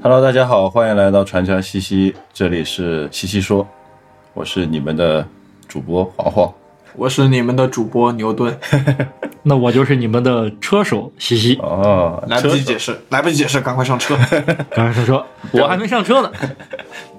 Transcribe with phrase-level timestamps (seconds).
[0.00, 3.66] Hello，大家好，欢迎来到传承西西，这里是西西说，
[4.32, 5.26] 我是你们的
[5.66, 6.54] 主播黄黄。
[6.98, 8.58] 我是你们的主播牛顿，
[9.44, 11.54] 那我就是你们的车手西西。
[11.62, 14.16] 哦，来不及解释，来不及解释，赶快上车。
[14.74, 16.30] 赶快上车，我还没上车呢。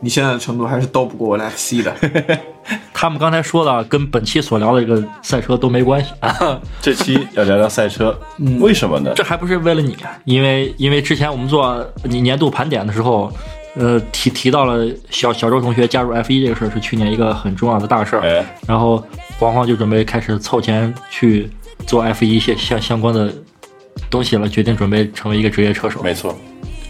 [0.02, 1.96] 你现在的程度还是斗不过我来 FC 的。
[2.94, 8.14] 他们刚才说的跟本期所聊的这个赛车都没关系啊，这期要聊聊赛车，
[8.60, 9.14] 为什么呢？
[9.16, 13.32] 这还不是为了你，因为因为之前我们做你年度盘点的时候，
[13.78, 19.02] 呃，提提到了小小周同学加入 F 一这个事儿是去年一个很重要的大事儿，哎，然后
[19.40, 21.50] 黄黄就准备开始凑钱去
[21.88, 23.34] 做 F 1一相相相关的
[24.10, 26.04] 东西了，决定准备成为一个职业车手。
[26.04, 26.38] 没错，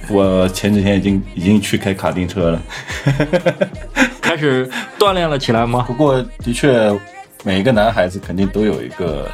[0.10, 2.62] 我前几天已经已经去开卡丁车了。
[4.20, 4.68] 开始
[4.98, 5.84] 锻炼了起来吗？
[5.88, 6.92] 不过的确，
[7.44, 9.30] 每一个男孩子肯定都有一个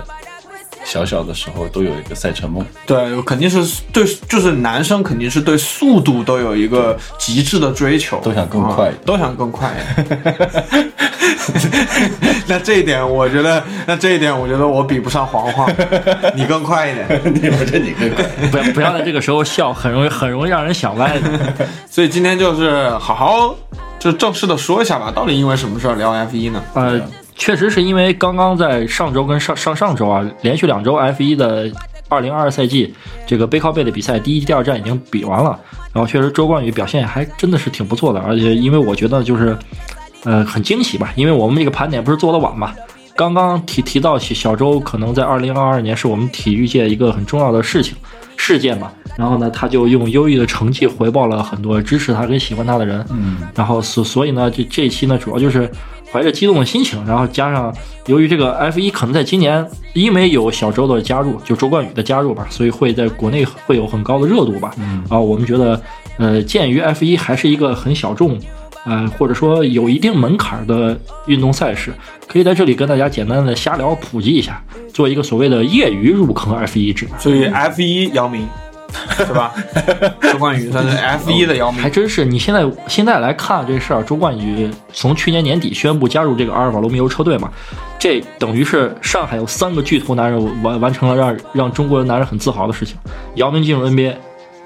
[0.86, 2.66] 小小的时候都有一个赛车梦。
[2.86, 9.76] 对，肯定是对，就是男生肯定是对速度都有一个极致的追求，都想更快啊都想更快。
[12.48, 15.70] 那这一点，我觉得，那这一点，我觉得我比不上黄黄，
[16.36, 17.22] 你更快一点。
[17.26, 18.26] 你不是你更快？
[18.50, 21.30] 不要不要在这个时候笑，很容易很容易让人想歪的。
[21.90, 23.56] 所以今天就是好好，
[24.00, 26.64] 就正式的说一下吧，到底因为什么事儿聊 F 一呢？
[26.74, 27.02] 呃，
[27.36, 31.70] 确实是因为刚刚在上周跟上上上周啊，连续两周 F 一的
[32.08, 32.94] 二零二二赛季
[33.28, 35.60] 这个背靠背的比赛第一、第二站已经比完了，
[35.94, 39.58] 然后确实周冠宇表现还真的是挺不错的，而且因为我觉得就是
[40.24, 42.74] 呃很惊喜吧，因为我们这个盘点不是做的晚嘛。
[43.18, 47.96] 刚刚提提到小小周可能在二零二二年是我们体育界一个很重要的事情
[48.36, 55.72] 事件嘛，然后呢，他就用优异的成绩回报了很多支持他跟喜欢他的人，嗯，然后所所以呢，这这一期呢，主要就是
[56.16, 64.74] 怀着激动的心情，然后加上由于这个 F 一可能在今年因为有小周的加入，就周冠宇的加入吧，所以会在国内会有很高的热度吧。
[64.80, 65.82] 嗯啊，我们觉得，
[66.18, 68.40] 呃，鉴于 F 一还是一个很小众。
[68.86, 70.96] 呃，或者说有一定门槛的
[71.26, 71.92] 运动赛事，
[72.28, 77.20] 可以在这里跟大家简单的瞎聊普及一下，做一个所谓的业余入坑 F 一指南。
[77.20, 78.48] 所以 F 一姚明
[79.18, 79.54] 是吧？
[80.22, 81.90] 周冠宇他是 F 一的姚明还。
[81.90, 87.50] 真是，你现在现在来看这事儿，周冠宇从去年年底宣布加入这个阿尔法罗密欧车队嘛，
[87.98, 92.98] 这等于是上海有三个巨头男人完完成了让让中国男人很自豪的事情。
[93.36, 94.16] 姚明进入 NBA，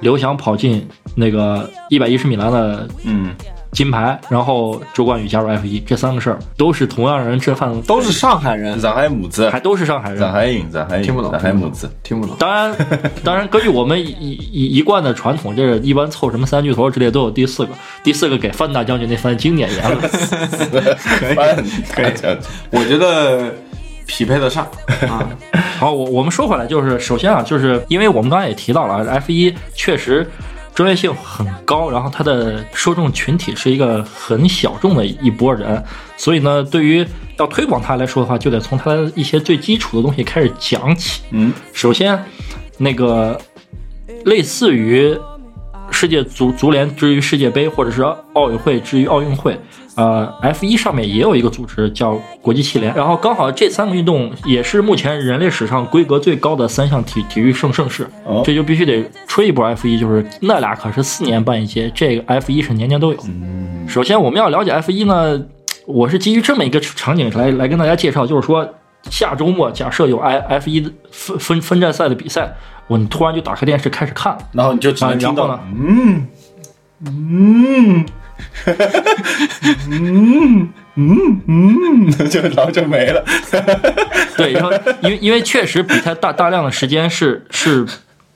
[0.02, 3.30] 刘翔跑进那个一百一十米栏的嗯，
[3.72, 10.32] 金牌，然后周冠宇加入 F 一这三个事儿都是同样让人震撼的，都是上海人，上海母子还，都是上海人上。
[10.32, 11.90] 海影，上海影，听不懂上海母子。
[12.02, 12.36] 听不懂。
[12.40, 12.76] 当然，
[13.24, 17.72] 当然，根据我们一一一贯的传统，这个一般凑什么三巨头之类都有第四个，
[18.04, 22.38] 第四个给范大将军那番经典言论可以可以
[22.72, 23.54] 我觉得
[24.06, 24.68] 匹配得上
[25.08, 25.30] 啊。
[25.78, 30.30] 好，我我们说回来，就是首先啊，就是因为我们刚才也提到了，F 一确实
[30.80, 35.84] 专业性很高，然后它的受众群体是一个很小众的一波人，
[36.16, 37.06] 所以呢，对于
[37.38, 41.24] 要推广它来说的话，就得从它的一些最基础的东西开始讲起。
[41.32, 42.18] 嗯，首先，
[42.78, 43.38] 那个
[44.24, 45.14] 类似于
[46.00, 48.02] 世界足足联之于世界杯，或者是
[48.32, 49.60] 奥委会之于奥运会，
[49.96, 58.42] 呃，F 一上面也有一个组织叫国际汽联，然后刚好这三个运动也是目前人类史上规格最高的三项体体育盛盛事，哦。
[58.46, 63.20] 这就必须得吹一波 F 一就是那俩可是四年办一届，这个 F 一是年年都有。
[63.26, 65.44] 嗯，首先我们要了解 F 一呢，
[65.86, 68.66] 我是基于这么一个场景来来跟大家介绍，就是说
[69.10, 72.56] 下周末假设有 I F 一的分分分站赛的比赛，
[72.90, 74.38] 我突然就打开电视开始看。
[74.52, 76.28] 然后你就只能听到嗯
[77.06, 78.06] 嗯
[79.90, 83.24] 嗯嗯嗯， 就然后就没了。
[84.36, 87.86] 对，然后因为因为确实比赛大大量的时间是是，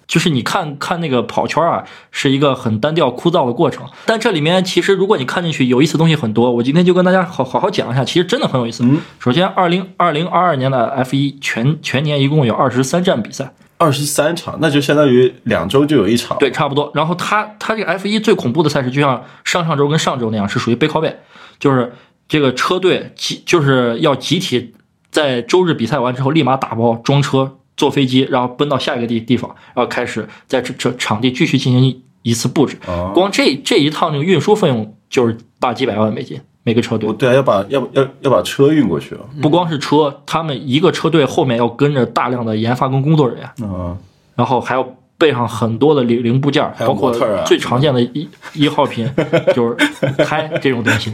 [0.08, 3.85] 就是你看看那个跑圈啊，是一个很单调枯燥的过程。
[4.06, 6.50] 但这里面其实如果你看进去，有意思的东西很多。
[6.52, 8.84] 我今天就跟大家好好好讲一下，其实真的很有意思。
[8.85, 13.52] 嗯首先，二零二零二二年的 F 一全全年一共有二十三站比赛，
[13.83, 16.38] 二十三场，那就相当于两周就有一场。
[16.38, 16.89] 对，差不多。
[16.95, 21.13] 然后他他这个 F 一最恐怖的赛事，就像上上周跟上周那样，是属于背靠背，
[21.59, 21.91] 就是
[22.29, 24.73] 这个车队集就是要集体
[25.11, 32.78] 在周日比赛完之后立马打包装车坐飞机，然后奔到下一个地地方，然后开始在这这场地继续进行一一次布置。
[32.87, 37.11] 哦，光这这一趟这个运输费用就是大几百万美金，每个车队。
[37.13, 39.21] 对啊，要把要要要把车运过去啊。
[39.41, 43.97] 不光是车，他们一个车队后面要跟着大量的研发跟工作人员，嗯，
[44.35, 44.85] 然后还要
[45.17, 47.11] 备上很多的零零部件，包括
[47.45, 49.09] 最常见的一一号品
[49.53, 49.75] 就是
[50.23, 51.11] 胎这种东西。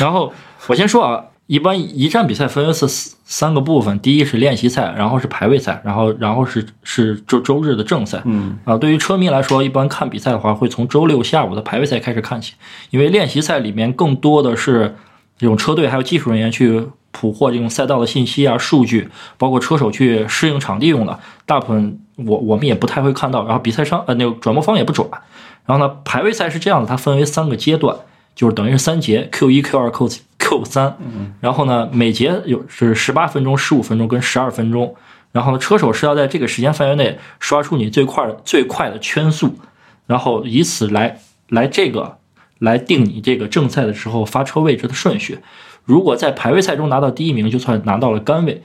[0.00, 0.32] 然后
[0.66, 8.22] 我先说啊，一般一站比赛分为是四三个部分，第一是练习赛，然后是排位赛，然后然后是是周周日的正赛。
[8.24, 12.54] 嗯啊，对于车迷来说，一般看比赛的话，会从周六下午的排位赛开始看起，
[12.90, 14.96] 因为练习赛里面更多的是
[15.36, 23.44] 这种车队还有技术人员去捕获这种赛道的信息啊、数据，包括车手去适应场地用的，大部分我我们也不太会看到。
[23.44, 25.08] 然后比赛商呃那个转播方也不转。
[25.66, 27.96] 然后呢，排位赛是这样的，它分为三个阶段，
[28.34, 30.08] 就是等于是三节，Q 一、Q 二、Q
[30.42, 30.98] Q 三。
[31.40, 34.94] 然后呢，每节有是十八分钟、十五分钟跟十二分钟。
[35.30, 39.54] 然后呢，车手是要在这个时间范围内刷出你最快最快的圈速，
[40.06, 42.18] 然后以此来来这个
[42.58, 45.38] 来定你这个正赛的时候发车位置的顺序。
[45.84, 48.62] 如果在排位赛中拿到第一名，就算拿到了杆位。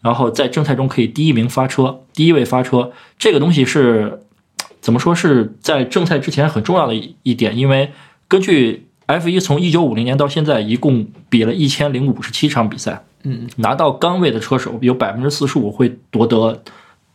[0.00, 4.22] 然后在正赛中可以第一名发车，第一位发车，这个东西是
[4.80, 7.90] 怎么说是在正赛之前很重要的一一点，因为
[8.28, 16.62] 根据 F 一从一九五零年到现在一共比了一千零五十七场比赛，嗯，拿到杆位的车手有百分之四十五会夺得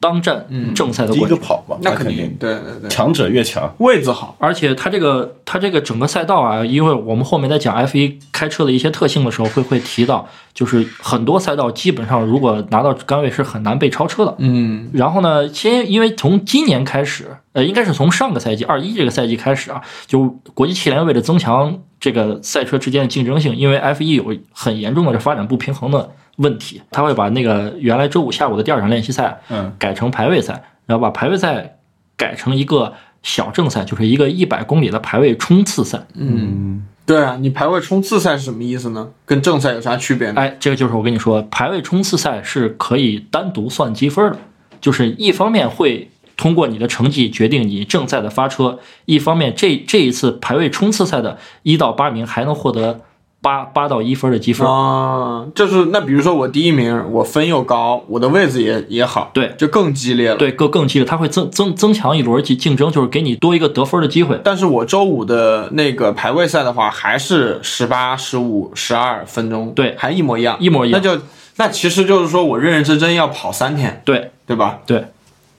[0.04, 0.46] 当站
[0.76, 1.38] 正赛的第一冠军。
[1.40, 3.74] 个跑嘛，那肯肯定对对对，强者越强。
[3.78, 14.36] 位置好，而且它这个它这个整个赛道啊，因为我们后面在讲 F 一开车的一些特性的时候，会会提到，就是很多赛道基本上如果拿到杆位是很难被超车的。
[14.40, 31.78] 嗯然后呢，先因为从今年开始，呃，应该是从上个赛季二一这个赛季开始啊，就国际汽联为了增强这个赛车之间的竞争性，因为 F 一有很严重的这发展不平衡的问题，他会把那个原来周五下午的第二场练习赛嗯，改成排位赛，然后把排位赛
[32.18, 36.06] 改成一个小正赛，就是一个一百公里的排位冲刺赛。
[36.16, 39.10] 嗯，对啊，你排位冲刺赛是什么意思呢？
[39.26, 40.42] 跟正赛有啥区别呢？
[40.42, 44.40] 哎，这个就是我跟你说，排位冲刺赛是可以单独算积分的，
[44.82, 53.02] 就是一方面会通过你的成绩决定你正赛的发车，一方面这这一次排位冲刺赛的一到八名还能获得
[53.44, 54.66] 八八到一分的积分。
[54.66, 60.38] 啊，就是那比如说我第一名，我分又高，我的位置也也好，对就更激烈了。
[60.38, 64.40] 对，更更激烈，它会增增增强一轮竞竞争，就是给你多一个得分的机会。
[64.44, 71.22] 但是我周五的那个排位赛的话，还是十八、十五、十二分钟，对还一模一样，一模一样那就
[71.58, 74.80] 那其实就是说我认认真真要跑三天，对对吧？
[74.86, 75.06] 对，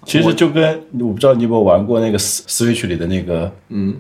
[0.05, 3.95] 其实就跟我不知道你有没有玩过那个 Switch 里的那个嗯，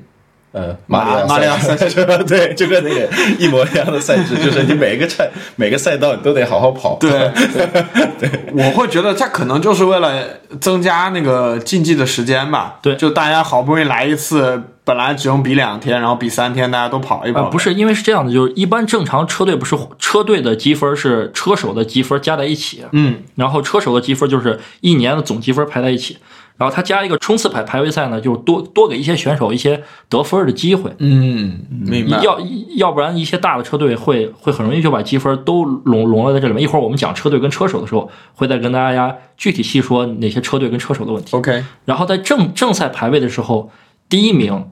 [0.54, 3.08] 呃马里奥马里奥赛车， 对，就跟那个
[3.40, 6.96] 一模一样的赛制， 就是你每一个赛每个赛道你都得好好跑。
[7.00, 7.10] 对，
[8.20, 8.30] 对。
[8.54, 10.22] 我会觉得这可能就是为了
[10.60, 12.76] 增加那个竞技的时间吧。
[12.80, 12.94] 对。
[12.94, 17.42] 就大家好不容易来一次，本来只用比两天，然后比三天，大家都跑一跑。
[17.42, 26.18] 呃，不是，因为是这样的，就是一般正常车队不是车队的积分是车手的积分加在一起，嗯，然后车手的积分就是一年的总积分排在一起，
[26.56, 30.94] 然后他加一个冲刺排排位赛呢，就是多多给一些选手一些得分的机会。
[30.98, 32.22] 嗯，明白。
[32.22, 32.38] 要
[32.76, 36.62] 要不然一些大的车队会会很容易就把积分都笼笼络在这里面。
[36.62, 41.36] 一会儿我们讲车队跟车手的时候，会再跟大家具体细说哪些车队跟车手的问题。
[41.36, 43.70] OK，然后在正正赛排位的时候，
[44.08, 44.70] 第一名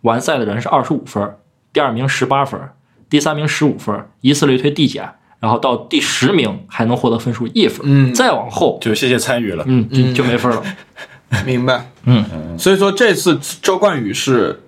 [0.00, 1.36] 完赛的人是二十五分，
[1.72, 2.60] 第二名十八分，
[3.08, 5.08] 第三名十五分，以此类推递减，
[5.38, 9.64] 然后到第十名还能获得分数一分，嗯再往后，就谢谢参与了。
[9.68, 10.60] 嗯，就就没分了。
[11.46, 11.90] 明白。
[12.04, 14.60] 嗯，所以说这次周冠宇是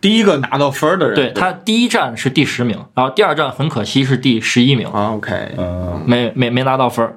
[0.00, 1.14] 第一个拿到分的人。
[1.14, 7.16] 对他第一站是第十名，然后第二站很可惜是第十一名，啊，OK，嗯，没没没拿到分。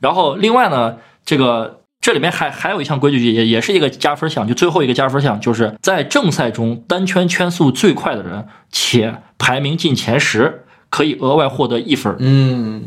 [0.00, 12.84] 然后另外呢，这个这里面还还有一项规矩，也也是一个加分项，就最后一个加分项，就是在正赛中单圈圈速最快的人，且排名进前十，可以额外获得一分，嗯，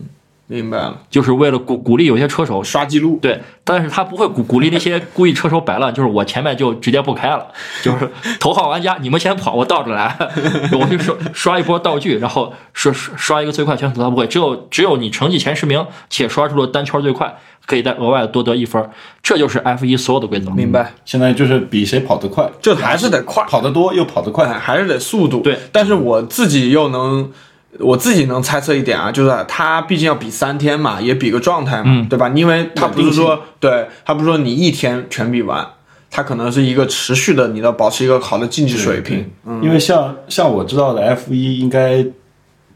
[0.50, 2.64] 明白了，就是为了鼓鼓励有些车手。
[2.64, 3.20] 刷记录。
[3.22, 7.46] 对，但是他不会鼓鼓励那些故意车手摆烂，就是我前面就直接不开了，
[7.84, 10.18] 就是头号玩家，你们先跑，我倒着来，
[10.72, 18.90] 我就刷刷一波道具，然后刷刷刷一个最快圈速，他不会，只有只有你成绩前十名且刷出了单圈最快，可以再额外多得一分，
[19.22, 20.50] 这就是 F 一所有的规则。
[20.52, 24.48] 明白，现在就是比谁跑得快，这还是得快，跑得多又跑得哎，快。
[24.48, 25.42] 还是得速度。
[25.42, 27.30] 对，但是我自己又能。
[27.80, 32.30] 我自己能猜测一点啊，就是他毕竟要比三天嘛，也比个状态嘛，嗯对吧？
[32.36, 35.66] 因为他不是说，对他不是说你一天全比完，
[36.10, 39.30] 他可能是一个持续的，你要保持一个好的竞技水平。
[39.46, 42.06] 嗯，因为像像我知道的 F 一，应该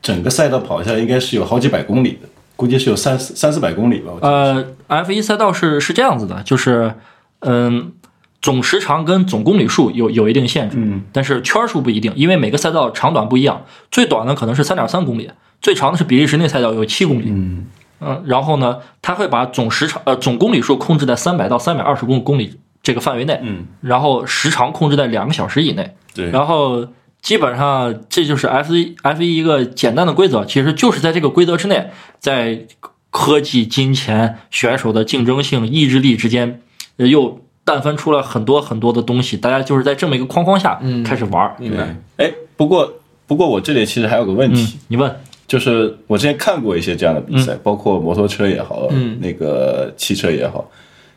[0.01, 4.11] 整个赛道跑下来应该是有好几百公里的，估计是有三四三四百公里吧。
[4.21, 6.93] 呃，F 一赛道是是这样子的，就是
[7.39, 7.93] 嗯。
[8.41, 13.63] 总时长跟总公里数有有一定限制，嗯，但是圈数不一定，因为每个赛道长短不一样。
[13.91, 15.29] 最短的可能是三点三公里，
[15.61, 17.25] 最长的是比利时那赛道有七公里。
[17.27, 17.65] 嗯，
[17.99, 25.95] 嗯，然后呢，他会把总时长呃总公里数控制在三百到三百二十公公里这个范围内，嗯，然后时长控制在两个小时以内。
[26.15, 26.87] 对，然后
[27.21, 32.65] 基本上这就是 F 一 F 一一个简单的规则，其实就是在这个规则之内，在
[33.11, 36.61] 科技、金钱、选手的竞争性、意志力之间，
[36.97, 39.37] 呃又诞生出了很多很多的东西。
[39.37, 41.55] 大家就是在这么一个框框下开始玩儿。
[41.59, 41.95] 明白？
[42.17, 42.91] 哎，不过
[43.27, 45.15] 不过我这里其实还有个问题，嗯，你问，
[45.47, 50.69] 就是我之前看过一些这样的比赛，包括摩托车也好，嗯那个汽车也好，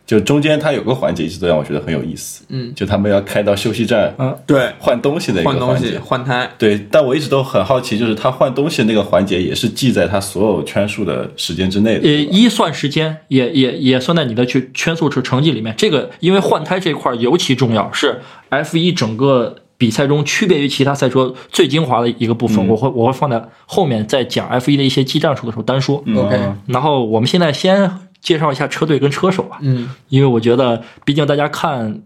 [0.07, 5.99] 就中间它有个环节一直都让我觉得很有意思，嗯，就他们要开到休息站嗯对，换东西的一换东西个环节。
[5.99, 12.07] 换胎，对，但我一直都很好奇，就是他换东西的那个环节也是记在他所有圈数的时间之内的。
[12.07, 15.75] 呃，一算时间，也也也算在你的去圈速成成绩里面。
[15.79, 18.21] 这个因为换胎这块尤其重要，是
[18.51, 22.69] F 一整个比赛中区别于其他赛车最精华的一个部分。
[22.69, 26.03] 我会我会放在后面再讲 F 一的一些技战术的时候单说。
[26.05, 27.91] 嗯 OK 然后我们现在先
[28.25, 32.03] 介绍一下车队跟车手吧，嗯因为我觉得毕竟大家看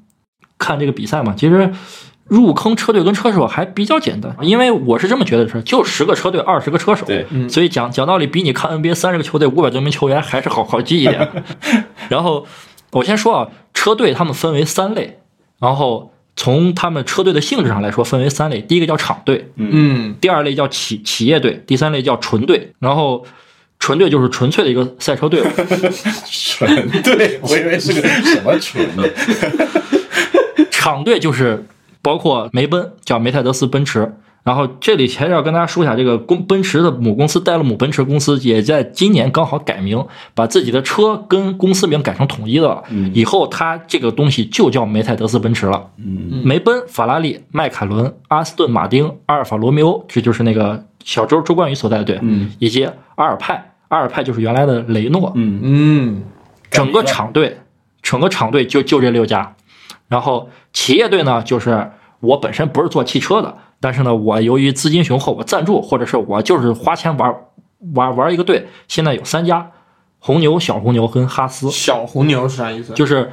[0.58, 1.72] 看这个比赛嘛，其实。
[2.30, 11.26] 入坑车队跟车手还比较简单，因为我是这么觉得的是，就十个车队，二十个车手，对，所以讲讲道理，比你看 NBA 三十个球队五百多名球员还是好好记一点。
[12.10, 12.46] 然后
[12.90, 15.20] 我先说啊，车队他们分为三类，
[15.58, 22.74] 然后从他们车队的性质上来说分为三类，第一个叫厂队，嗯第二类叫企企业队，第三类叫纯队。
[22.78, 23.24] 然后
[23.78, 25.46] 纯队就是纯粹的一个赛车队伍，
[26.30, 29.04] 纯队，我以为是个什么纯呢？
[30.70, 31.66] 厂队就是
[32.02, 34.14] 包括梅奔，叫梅赛德斯奔驰。
[34.44, 40.02] 然后这里还是要跟大家说一下，这个公奔驰的母公司戴勒姆奔驰公司也在今年刚好改名，
[40.34, 42.82] 把自己的车跟公司名改成统一的了。
[43.12, 45.90] 以后它这个东西就叫梅赛德斯奔驰了。
[45.98, 52.84] 嗯梅奔、法拉利、迈凯伦、阿斯顿马丁、阿尔法罗密欧，这就是那个小周周冠宇所在的队，嗯以及
[53.16, 55.32] 阿尔派，阿尔派就是原来的雷诺。
[55.34, 56.22] 嗯嗯
[56.70, 57.58] 整个厂队，
[58.02, 59.56] 整个厂队就就这六家。
[60.08, 67.34] 然后企业队呢，就是我本身不是做汽车的，但是呢，我由于资金雄厚，我赞助或者是我就是花钱玩
[67.94, 68.68] 玩玩一个队。
[68.86, 69.70] 现在有三家，
[70.18, 72.92] 红牛、小红牛跟哈斯，小红牛是啥意思？
[72.94, 73.30] 就是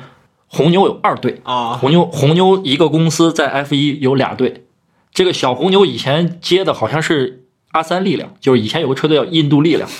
[0.47, 4.65] 红牛有二队，啊，红牛红牛一个公司在 F 一有俩队，
[5.11, 7.44] 这个小红牛以前接的好像是
[7.75, 9.85] 阿三力量，就是以前有个车队叫印度力量，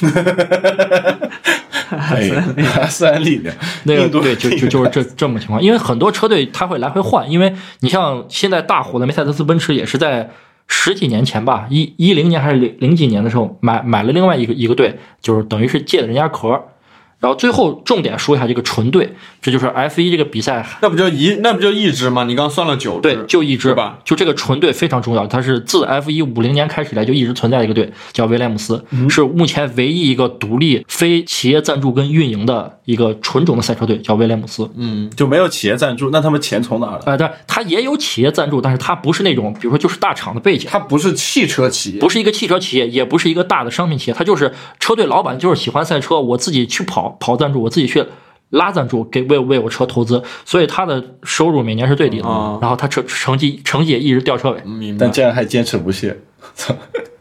[1.92, 2.32] 哎，
[2.80, 3.54] 阿三力量，
[3.84, 10.32] 那个对，就就就是这这么情况，因为很多车队它会来回换，因为你像现在大火的梅赛德斯奔驰也是在
[10.68, 16.62] 十几年前吧，一一零年还是零零几年的时候买买了另外一个一个队，就是等于是借的人家壳儿，
[17.26, 22.24] 然后最后重点说一下这个纯队，这就是 F 一这个比赛那不就一那不就一支吗？
[22.24, 23.98] 你刚算了九支，对，就一支吧？
[24.06, 34.70] 就这个纯队非常重要，它是自 F 一五零年开始以来就一直存在的一个队，叫威廉姆斯，是目前唯一一个独立非企业赞助跟运营的一个纯种的赛车队，叫威廉姆斯。
[34.78, 37.14] 嗯就没有企业赞助，那他们钱从哪儿来？
[37.14, 48.06] 呃，但它也有企业赞助，但是它不是那种，比如说就是大厂的背景，它不是汽车企业，不是一个汽车企业，也不是一个大的商品企业，它就是车队老板就是喜欢赛车，我自己去跑跑赞助，我自己去
[48.50, 52.60] 拉赞助，给为为我车投资，所以他的收入每年是最低的，哦。
[52.62, 54.62] 然后他成成绩成绩也一直掉车尾，
[54.98, 55.12] 但？
[55.12, 56.18] 竟然还坚持不懈，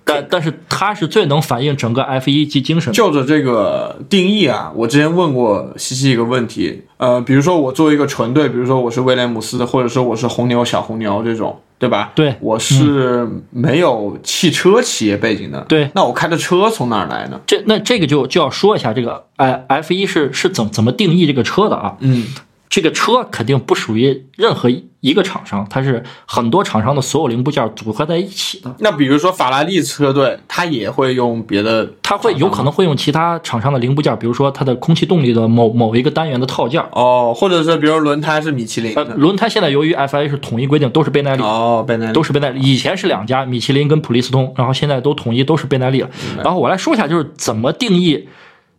[0.04, 2.94] 但但是它是最能反映整个 F 一及精神的。
[2.94, 12.12] 就着这个定义啊，我之前问过西西一个问题，呃，比如说我作为一个纯队，比如说我是威廉姆斯的，或者说我是红牛、小红牛这种，对吧？
[12.14, 17.40] 对我是没有汽车企业背景的，对那我开的车从哪儿来呢？
[17.46, 21.96] 这那这个就就要说一下这个，哎，F 一是是怎怎么定义这个车的啊？
[22.00, 22.26] 嗯
[22.70, 24.68] 这个车肯定不属于任何
[25.04, 28.75] 一个厂商，它是很多厂商的所有零部件组合在一起的。
[28.78, 36.82] 那比如说法拉利车队，它也会用别的，它会有可能会用其他厂商的零部件，比如说它的空气动力的某某一个单元的套件。
[36.92, 42.58] 哦，或者是比如轮胎是米其林 轮胎现在由于 FIA 是统一规定，都是倍耐力，哦，贝耐力都是倍耐力。
[42.62, 46.08] 以前是两家，米其林跟普利司通，然后现在都统一都是倍耐力了。
[46.42, 48.26] 然后我来说一下，就是怎么定义，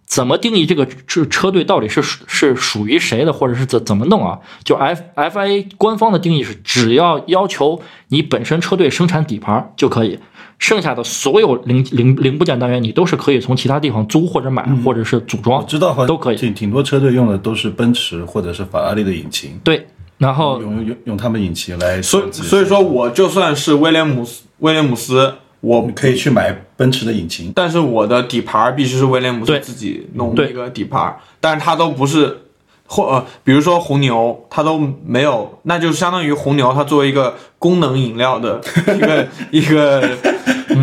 [0.06, 4.40] 怎么定义这个车车队到底是属是属于谁的，或者是怎怎么弄啊？
[4.64, 10.20] 就 F FIA 官方的定义是，只要要求你本身车队生产底盘就可以。
[10.58, 16.38] 剩下的所有零零零部件单元，你都是可以从其他地方租或者买，或者是组装，我知道都可以。
[16.38, 19.86] 挺挺多车队用的都是奔驰或者是法拉利的引擎，对，
[20.18, 25.36] 然后用用用用他们引擎来所所以说，我就算是威廉姆斯威廉姆斯，
[25.66, 32.42] 我你可以去买奔驰的引擎，但是我的底盘必须是威廉姆斯自己弄对一个底盘，但是它都不是
[32.86, 38.62] 或呃，比如说红牛，它都没有，那就相当于红牛它作为一个功能饮料的
[38.96, 40.08] 一个 一个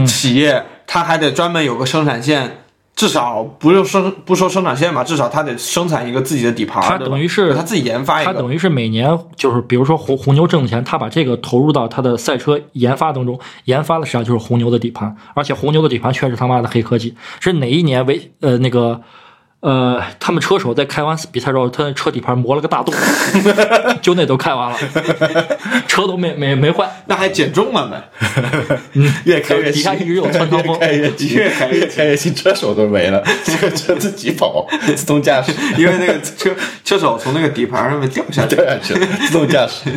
[0.05, 2.62] 企业，它还得专门有个生产线。
[3.02, 17.12] 至少不用生不说生产线吧，至少它得生产一个自己的底盘儿，它等于是它自己研发一个，他等于是每年就是，比如说红红牛挣的钱，他把这个投入到他的赛车研发当中，研发的实际上就是红牛的底盘，而且红牛的底盘确实他妈的黑科技。
[17.40, 19.00] 是哪一年为呃那个
[19.62, 22.92] 呃他们车手在开完比赛之后，他的车底盘磨了个大洞，
[24.02, 24.78] 就那都开完了，
[25.87, 28.02] 车都没没没坏，那还减重了呢。
[29.25, 34.66] 越开越底下一直有穿堂风越开越近，越开越开越近，车手都没了，这个车自己跑，
[34.97, 36.50] 自动驾驶， 因为那个车
[36.85, 39.88] 车手从那个底盘上面掉下，掉下去了，自动驾驶。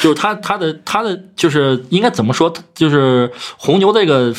[0.00, 4.34] 就是他他的他的就是应该怎么说，就是红牛这个。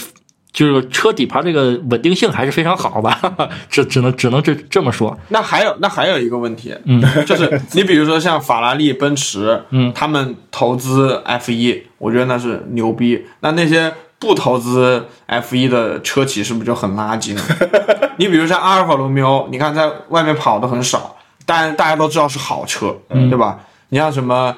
[0.53, 3.19] 就是车底盘这个稳定性还是非常好吧，
[3.69, 5.17] 只只能只能这这么说。
[5.29, 13.25] 那还有那还有一个问题，嗯， 就是你比如说像法拉利、奔驰，嗯，他们投资 F 一，我觉得那是牛逼。
[13.39, 17.41] 那那些不投资 F 一的车企是不是就很垃圾呢？
[18.17, 21.17] 你比如像阿尔法罗密欧，你看在外面跑的很少，
[21.47, 23.59] 但大家都知道是好车，对吧？
[23.89, 24.55] 你像什么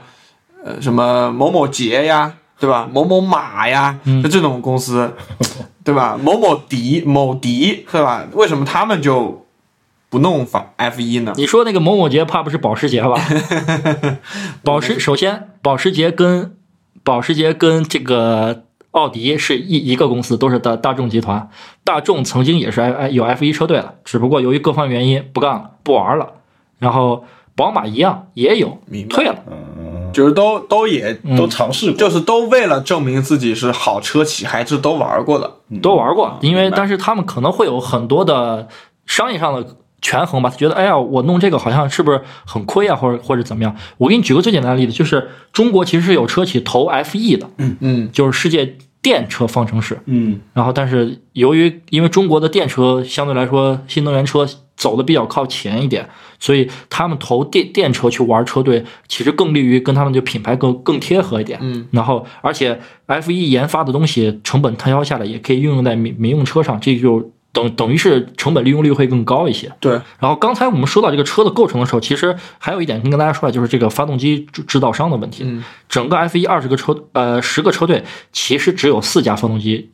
[0.63, 2.87] 呃什么某某捷呀，对吧？
[2.91, 5.09] 某某马呀，就这种公司，
[5.85, 6.19] 对吧？
[6.21, 8.27] 某某迪、某迪，对吧？
[8.33, 9.45] 为什么他们就
[10.09, 11.31] 不弄法 F 一呢？
[11.37, 13.15] 你说那个某某节怕不是保时捷吧？
[14.63, 16.57] 保时首先，保时捷跟
[17.03, 21.49] 保时捷跟这个奥迪是一一个公司，都是大大众集团。
[21.83, 26.33] 大众曾经也是 F 有 F 一车队了，只不过由于各方原因不干了，不玩了。
[26.79, 27.25] 然后
[27.55, 29.43] 宝马一样也有退了，
[30.15, 35.51] 就是都都也都尝试过，就是都为了证明自己是好车企，还是都玩过的。
[35.81, 36.37] 都玩过。
[36.39, 38.69] 因为但是他们可能会有很多的
[39.05, 43.75] 商业上的权衡吧，他觉得哎呀，我弄这个好像是不是很亏啊，或者或者怎么样？
[43.97, 49.99] 我给你举个最简单的例子，就是中国其实是有车企投 FE 的，嗯嗯，就是世界电车方程式。
[50.05, 56.07] 嗯，然后，但是由于因为中国的电车相对来说新能源车走的比较靠前一点，
[56.39, 61.57] 所以他们投电电车去玩车队，其实更利于跟他们的品牌更更贴合一点。
[61.61, 69.71] 嗯，然后而且 F 一研发的东西成本摊销下来，也可以运用在民民用车上，这就等等于是成本利用率会更高一些。
[69.79, 75.43] 对，然后刚才我们说到这个车的构成的时候，其实还有一点跟大家说的就是这个发动机制制造商的问题。
[75.45, 78.03] 嗯整个 F 一二十个车呃十个车队，
[78.33, 79.91] 其实只有四家发动机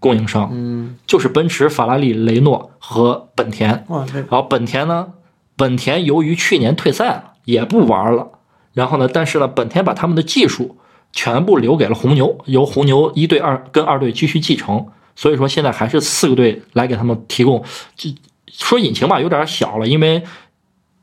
[0.00, 3.84] 供应商，嗯，就是奔驰、法拉利、雷诺和本田。
[4.12, 5.08] 然后本田呢，
[5.56, 8.28] 本田由于去年退赛了，也不玩了。
[8.72, 10.76] 然后呢，但是呢，本田把他们的技术
[11.12, 14.86] 全部留给了红牛，由红牛一队、二跟二队继续继承。
[15.16, 17.64] 所以说现在还是四个队来给他们提供，
[17.96, 18.08] 就
[18.46, 20.22] 说引擎吧，有点小了，因为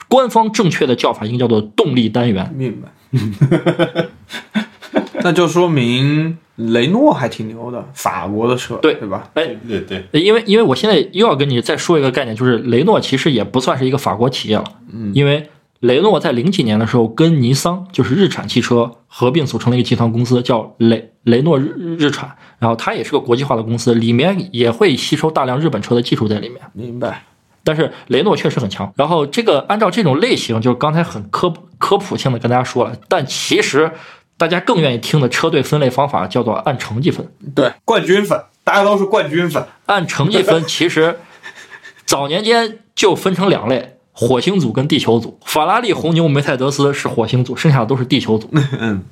[0.08, 2.50] 官方正确的叫法应该叫做动力单元。
[2.56, 2.90] 明白。
[5.26, 9.28] 那就说明雷诺还挺牛的，法国的车，对对吧？
[9.34, 26.62] 哎，对对对，因为因为我现在又要跟你再说一个概念，就是雷诺其实也不算是一个法国企业了，嗯，因为雷诺在零几年的时候跟尼桑就是日产汽车合并组成了一个集团公司，叫雷雷诺日日产，然后它也是个国际化的公司，里面也会吸收大量日本车的技术在里面。
[26.74, 27.24] 明白。
[27.64, 28.94] 但是雷诺确实很强。
[28.96, 33.92] 然后这个按照这种类型，就是刚才很科普科普性的跟大家说了，但其实
[34.38, 37.26] 大家更愿意听的车队分类方法叫做按成绩分。
[37.56, 39.66] 对，冠军分，大家都是冠军分。
[39.86, 41.20] 按成绩分，其实
[42.06, 45.40] 早年间就分成两类：火星组跟地球组。
[45.46, 48.50] 法拉利、红牛、梅赛德斯是火星组，剩下的都是地球组。
[48.80, 49.04] 嗯，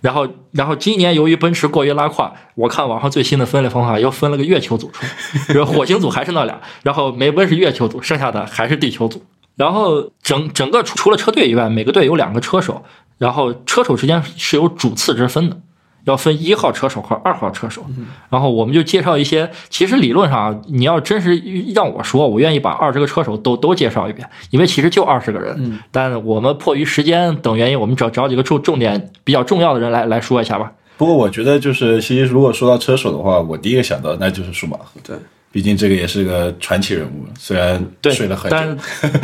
[0.00, 9.22] 然后，然后今年由于奔驰过于拉胯，我看网上最新的分类方法又分了个月球组出来，就是火星组还是那俩，然后梅奔是月球组，剩下的还是地球组。
[9.56, 12.82] 然后整整个除除了车队以外，每个队有两个车手，
[13.18, 15.56] 然后车手之间是有主次之分的，
[16.04, 17.84] 要分一号车手和二号车手。
[18.30, 21.36] 然后我们就介绍一些，其实理论上啊你要真是
[21.74, 25.78] 让我说，我愿意把二十个车手都都介绍一遍，因为其实就二十个人。
[25.90, 30.72] 但我们迫于时间等原因，我们找找几个重重点比较重要的人来来说一下吧。
[30.96, 35.16] 不过我觉得就是，其实如果说到车手的话，我第一个想到那就是舒马赫，对，
[35.52, 38.82] 毕竟这个也是个传奇人物，虽然对，睡了很但久，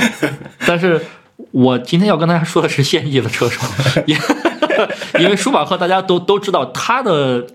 [0.67, 1.01] 但是
[1.51, 3.67] 我今天要跟大家说的是现役的车手，
[4.07, 4.17] 因
[5.21, 7.47] 因为舒马赫大家都都知道他的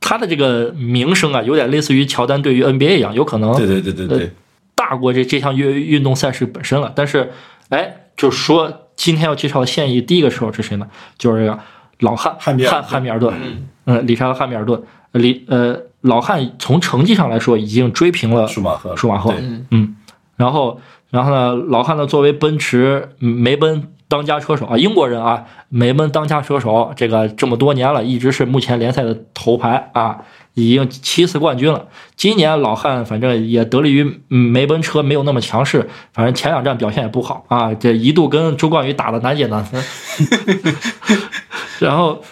[0.00, 4.30] 他的这个名声啊，有点类似于乔丹对于 NBA 一样，有可能对对对对对，
[4.74, 6.92] 大过这这项运运动赛事本身了。
[6.94, 7.30] 但是，
[7.68, 10.88] 哎，就是说今天要介绍的现役第一个车手是谁呢？
[11.16, 11.58] 就是这个
[12.00, 13.32] 老汉汉汉汉密尔顿，
[13.86, 19.34] 嗯，理查德汉密尔顿，呃理呃老汉从成绩上来说已经追平了舒马赫，舒马赫
[19.70, 19.96] 嗯，
[20.36, 30.18] 然后然后呢，老汉呢作为奔驰嗯梅奔当家车手啊，英国人啊，梅奔当家车手，这个这么多年了，一直是目前联赛的头牌啊，
[30.52, 31.86] 已经七次冠军了。
[32.14, 39.82] 今年老汉反正也得力于嗯梅奔车没有那么强势，反正前两站表现也不好啊，这一度跟周冠宇打的难解难分。
[41.78, 42.22] 然后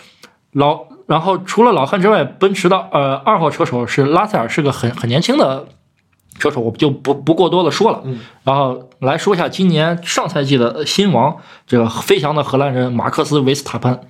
[0.52, 5.66] 老，然后除了老汉之外，奔驰的呃二号车手是拉塞尔，是个很很年轻的
[6.38, 8.05] 车手，我就不不过多的说了。
[8.44, 14.03] 然后来说一下今年上赛季的新王，这个飞翔的荷兰人马克思·维斯塔潘，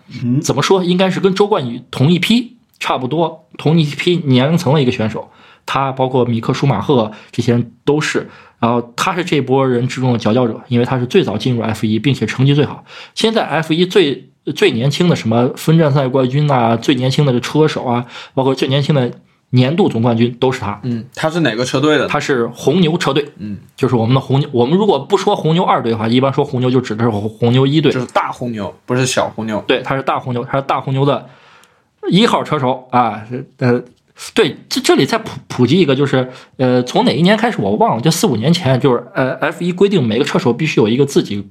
[0.43, 0.85] 怎么说？
[0.85, 5.31] 应该是跟周冠宇同一批，差不多同一批年龄层的一个选手。
[5.65, 12.85] 他包括米克舒马赫这些人都是，然后他是这波人之中的佼佼者，因为他是最早进入 F 一，并且成绩最好。
[13.15, 19.11] 现在 F 一最最年轻的什么分站赛冠军啊，最年轻的这车手啊，包括最年轻的
[19.51, 20.81] 年度总冠军都是他。
[20.83, 22.07] 嗯，他是哪个车队的？
[22.07, 24.49] 他是红牛车队，嗯，就是我们的红牛。
[24.53, 27.93] 我们如果不说红牛二队的话，一般说红牛就指的是红红牛一队。
[27.93, 29.63] 就是大红牛，不是小红牛。
[29.67, 31.29] 对，他是大红牛，他是大红牛的
[32.09, 33.25] 一号车手啊。
[33.29, 33.83] 是呃，
[34.35, 41.49] 对，这这里再普普及一个，就是呃，从哪一年开始我忘了，就四五年前，就是呃，F 一规定每个车手必须有一个自己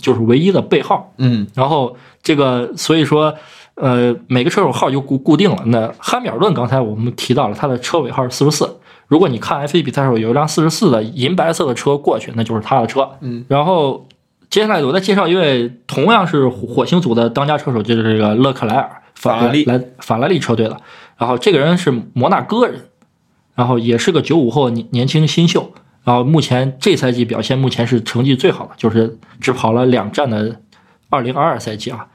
[0.00, 3.34] 就是唯一的背号，嗯，然后这个所以说。
[3.78, 5.62] 呃，每个车手号就固固定了。
[5.66, 8.78] 那汉密尔顿刚才我们提到了他的车尾号是四十四。
[9.06, 13.06] 如果你看 F 一比赛的时候有一辆四十四的银白色的车过去，那就是他的车。
[13.20, 14.08] 嗯，然后
[14.48, 20.80] 接下来我再介绍一位同样是火星组的当家车手，就是这个勒克莱尔，法拉利来法拉利车队的。
[21.18, 22.86] 然后这个人是摩纳哥人，
[23.54, 25.72] 然后也是个九五后年年轻新秀。
[26.06, 30.60] 然后目前这赛季表现目前是成绩最好的，就是只跑了两站的
[31.10, 32.06] 二零二二赛季啊。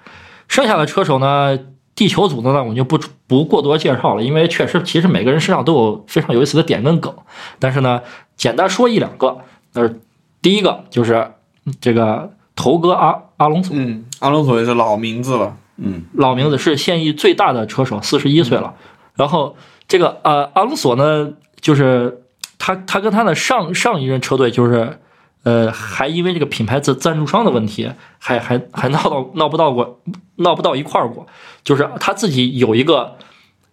[0.47, 1.59] 剩下的车手呢，
[1.93, 7.13] 地球组的呢，我们就不不过多介绍了，因为确实其实每个人身上都有非常有意思的点跟梗。
[7.59, 8.01] 但是呢，
[8.37, 9.39] 简单说一两个。
[9.73, 9.93] 呃，
[10.41, 11.31] 第一个就是
[11.79, 15.57] 这个头哥阿阿隆索，嗯，阿隆索也是老名字了。
[15.77, 18.73] 嗯，老名字是现役最大的车手，四十一岁了。
[19.15, 19.55] 然后
[19.87, 22.23] 这个呃阿隆索呢，就是
[22.61, 24.99] 他他跟他的上上一任车队就是。
[25.43, 29.99] 呃，还因为这个品牌赞赞助商的问题，还还还闹到闹不到过，
[30.35, 31.25] 闹不到一块儿过。
[31.63, 33.15] 就是他自己有一个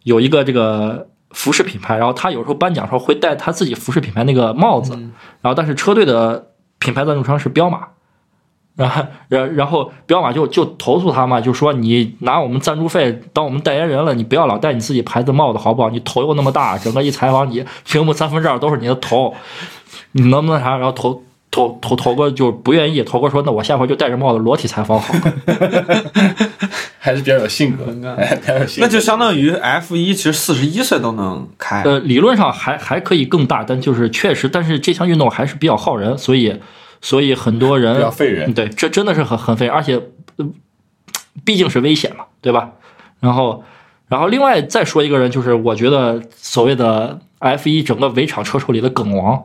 [0.04, 4.94] 有一个这个服饰品牌，然后他有时候颁奖时候会戴他自己服饰品牌那个帽子，
[5.42, 7.88] 然后但是车队的品牌赞助商是彪马，
[8.78, 15.90] 然后然然后彪马就就投诉他嘛，就说你拿我们赞助费当我们代言人了，你不要老戴你自己牌子帽子好不好？
[15.90, 19.34] 你头又那么大，整个一采访你屏幕三分之二都是你的头，
[20.12, 20.76] 你能不能啥？
[20.76, 21.22] 然后投。
[21.50, 25.14] 头头头哥就不愿意，头哥说：“那我下回就戴着帽子裸体采访好。
[27.00, 27.86] 还是比较有性格，
[28.20, 28.86] 哎比较有性格。
[28.86, 31.82] 那就相当于 F 一，其实四十一岁都能开。
[31.84, 36.54] 呃，理论上还还可以更大，但就是确实，但是这项运动还是比较耗人，所以
[37.00, 38.52] 所以很多人比较费人。
[38.52, 40.00] 对，这真的是很很费人，而且、
[40.36, 40.46] 呃
[41.44, 42.72] 毕竟是危险嘛，对吧？
[43.20, 43.62] 然后
[44.08, 49.40] 然后另外再说一个人，就是我觉得所谓的 F 一整个围场车手里的梗王，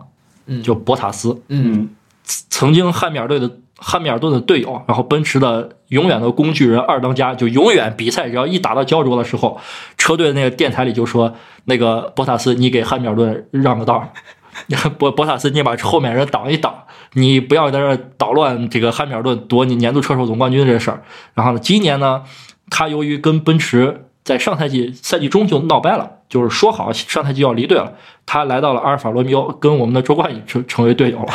[0.47, 1.43] 嗯就博塔斯。
[1.49, 1.89] 嗯，
[2.23, 9.61] 曾经汉密尔顿的汉密尔顿的队友，然后奔驰的永远的工具人二当家，就永远比赛只要一打到焦灼的时候，
[9.95, 11.35] 车队的那个电台里就说
[11.65, 14.09] ：“那个博塔斯，你给汉密尔顿让个道儿，
[14.97, 16.73] 博博塔斯，你把后面人挡一挡，
[17.13, 22.23] 你不要在这儿捣乱这个汉密尔顿夺你年度车手总冠军这事儿。”然后呢，今年呢，
[22.69, 27.93] 他由于跟奔驰在上赛季赛季中就闹掰了，就是说好上赛季要离队了，
[28.25, 31.33] 他来到了阿尔法罗密欧，跟我们的周冠宇成成为队友了。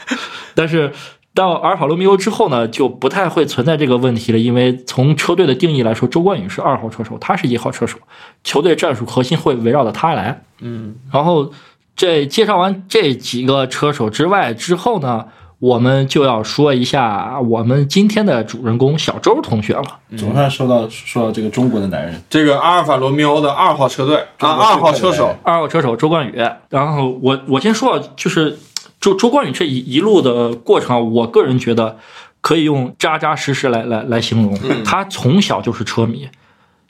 [0.54, 0.92] 但是
[1.34, 7.98] 到阿尔法罗密欧之后呢，就不太会存在这个问题了，因为从车队的定义来说，周冠宇是二号车手，他是一号车手，
[8.44, 10.42] 球队战术核心会围绕着他来。
[10.60, 11.52] 嗯，然后
[11.96, 15.26] 这介绍完这几个车手之外之后呢，
[15.58, 19.98] 我们就要说一下我们今天的主人公小周同学了。
[20.16, 26.34] 总算说到说到这个中国的男人，这个阿尔法罗密欧的二号车队啊，二号车手，二号车手周冠宇，
[26.68, 28.58] 然后我我先说，就是
[29.00, 31.96] 周周冠宇这一一路的过程，我个人觉得
[32.42, 34.54] 可以用扎扎实实来来来形容。
[34.84, 36.28] 他从小就是车迷，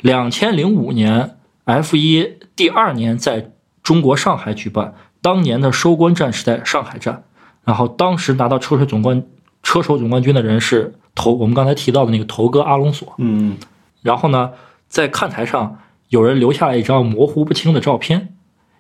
[0.01, 3.53] 两千零五年 F 一第二年在
[3.87, 7.23] 中国上海举办，当年的收官战是在上海站，
[7.63, 9.23] 然后当时拿到车手总冠
[9.63, 13.15] 车手总冠军的人是头我们刚才提到的那个头哥阿隆索。
[13.19, 13.57] 嗯，
[14.03, 14.51] 然后呢，
[14.89, 18.35] 在看台上有人留下了一张模糊不清的照片，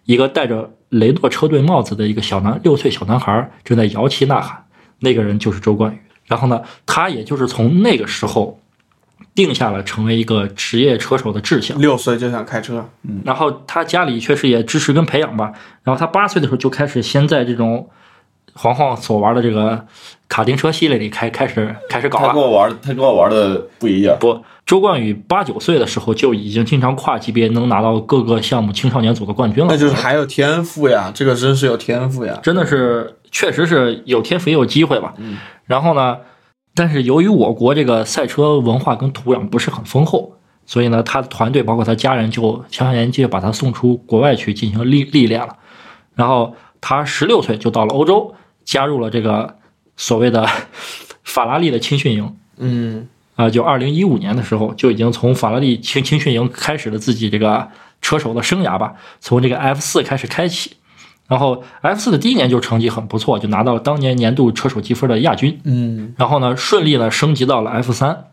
[0.06, 4.64] 一个戴着雷诺车队帽子的一个小男六岁小男孩正在摇旗呐喊，
[4.98, 6.00] 那个人就是周冠宇。
[6.24, 8.58] 然后呢，他也就是从那个时候
[9.34, 11.78] 定下了成为一个职业车手的志向。
[11.80, 15.52] 六岁就想开车，嗯然后他家里确实也支持跟培养吧。
[15.82, 17.88] 然后他八岁的时候就开始先在这种
[18.54, 19.86] 黄黄所玩的这个
[20.28, 22.42] 卡丁车系列里开开始开始搞了他跟。
[22.42, 24.16] 我玩，他跟我玩的不一样。
[24.18, 32.38] 不，周冠宇八九岁的时候就已经经常跨级别能拿到各个项目青少年组的冠军了，那就是还有天赋呀，这个真是有天赋呀。
[32.42, 35.14] 真的是确实是有天赋也有机会吧。
[35.18, 36.18] 嗯然后呢，
[36.76, 40.32] 但是由于我国这个赛车文化跟土壤不是很丰厚，
[40.66, 45.56] 所以呢，他的团队包括他家人就强强年就把他送出国外去进行历历练了。
[46.14, 48.34] 然后他十六岁就到了欧洲，
[48.64, 49.56] 加入了这个
[49.96, 50.46] 所谓的
[51.24, 52.36] 法拉利的青训营。
[52.58, 57.68] 嗯啊，就二零一五年的时候就已经从法拉利青青训营开始了自己这个
[58.00, 60.72] 车手的生涯吧，从这个 F 四开始开启。
[61.28, 65.60] 然后 F 四的第一年就成绩很不错，就拿到了当年年度车手积分的亚军。
[65.64, 68.26] 嗯然后呢，顺利的升级到了 F 三。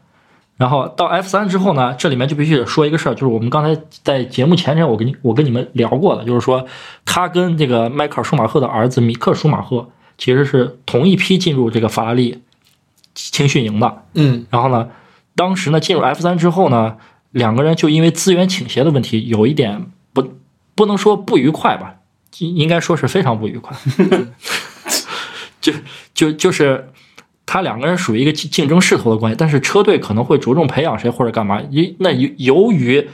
[0.55, 6.65] 然后到 F 三之后呢，这里面就必须得说一个事儿，就是我们刚才在节目前天我跟你我跟你们聊过的，就是说
[7.05, 12.43] 他跟这个迈克尔舒马赫的儿子米克舒马赫其实是同一批进入这个法拉利
[13.15, 14.03] 青训营的。
[14.13, 14.89] 嗯然后呢，
[15.35, 16.97] 当时呢进入 F 三之后呢，
[17.31, 20.35] 两个人就因为资源倾斜的问题，有一点不
[20.75, 21.95] 不能说不愉快吧，
[22.39, 23.75] 应应该说是非常不愉快。
[25.61, 25.71] 就
[26.13, 26.91] 就就是
[27.45, 31.61] 他两个人属于一个竞竞争势头的关系，但是车队可能会着重培养谁或者干嘛。
[31.69, 33.09] 因那由由于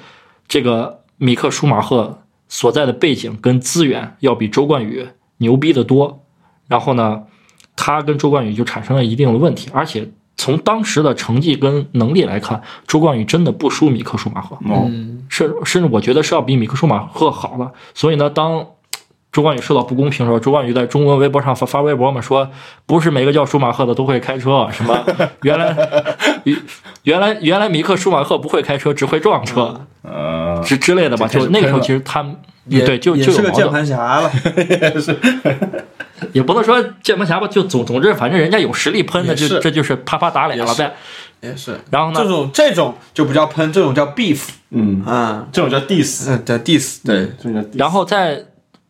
[0.47, 6.25] 这个米克舒马赫所在的背景跟资源要比周冠宇牛逼得多，
[6.67, 7.23] 然后呢，
[7.75, 17.71] 他跟周冠宇就产生了一定的问题，而且从当时的成绩跟能力来看，周冠宇真的不输米克舒马赫，哦，嗯甚甚至我觉得是要比米克舒马赫好的。
[17.93, 18.65] 所以呢，当
[19.31, 22.49] 周冠宇受到不公平的时候，周冠宇在中文微博上发发微博嘛，说
[22.85, 25.05] 不是每个叫舒马赫的都会开车，什么？
[25.43, 25.75] 原来
[26.43, 26.57] 原
[27.03, 31.27] 原来原来米克舒马赫不会开车，只会撞车呃，之之类的吧。
[31.27, 34.31] 就那个时候，其实他们也对就就是有，键盘侠了。
[36.33, 40.91] 也不能说键盘侠吧，就总总之反正人家有实力喷的，就这就是啪啪打脸了呗。
[41.41, 42.19] 也是，然后呢？
[42.21, 47.79] 这种这种就不叫喷，这种叫 beef 嗯，啊，这种叫 diss，嗯，对 diss，对，这种叫 diss。
[47.79, 48.43] 然后在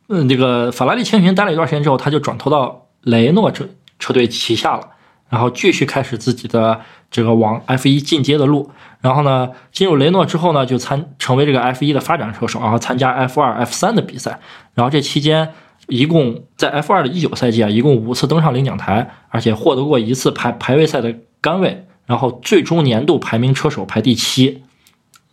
[0.09, 3.69] 嗯这个法拉利青训待了一段时间之后，他就转投到雷诺车
[3.99, 4.89] 车队旗下了，
[5.29, 8.71] 然后继续开始自己的这个往 F 一进阶的路。
[9.01, 14.39] 然后呢，进入雷诺之后呢，就参成为这个 F 一的发展车手，然后参加 F 二、F 三的比赛。
[14.73, 15.53] 然后这期间，
[15.87, 24.63] 一共在 F 二的一九赛季啊，一共五次登上领奖台，而且获得过一次排排位赛的杆位，然后最终年度排名车手排第七。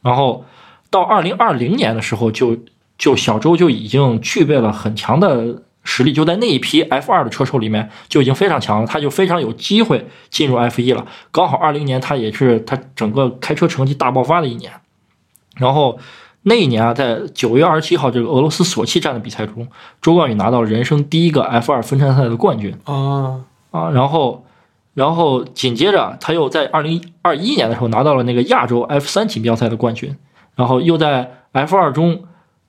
[0.02, 0.44] 然后
[0.90, 2.56] 到二零二零年的时候就，
[2.98, 11.06] 就小周就已经具备了很强的实力，就在那一批 F 二的车手里面就已经非常强了，他就非常有机会进入 F 一了。
[11.30, 14.72] 刚好二零年他也是他整个开车成绩大爆发的一年。
[15.56, 15.98] 然后
[16.42, 19.66] 那一年啊，在九月二十七号这个俄罗斯索契站的比赛中，
[20.02, 22.76] 周冠宇拿到了人生第一个 F 二分站赛的冠军。
[22.85, 24.44] 啊，啊，然后，
[24.94, 30.16] 然后紧接着他又在二零二一年的时候拿到了那个亚洲 F 三锦标赛的冠军，
[30.54, 32.24] 然后又在 F 二中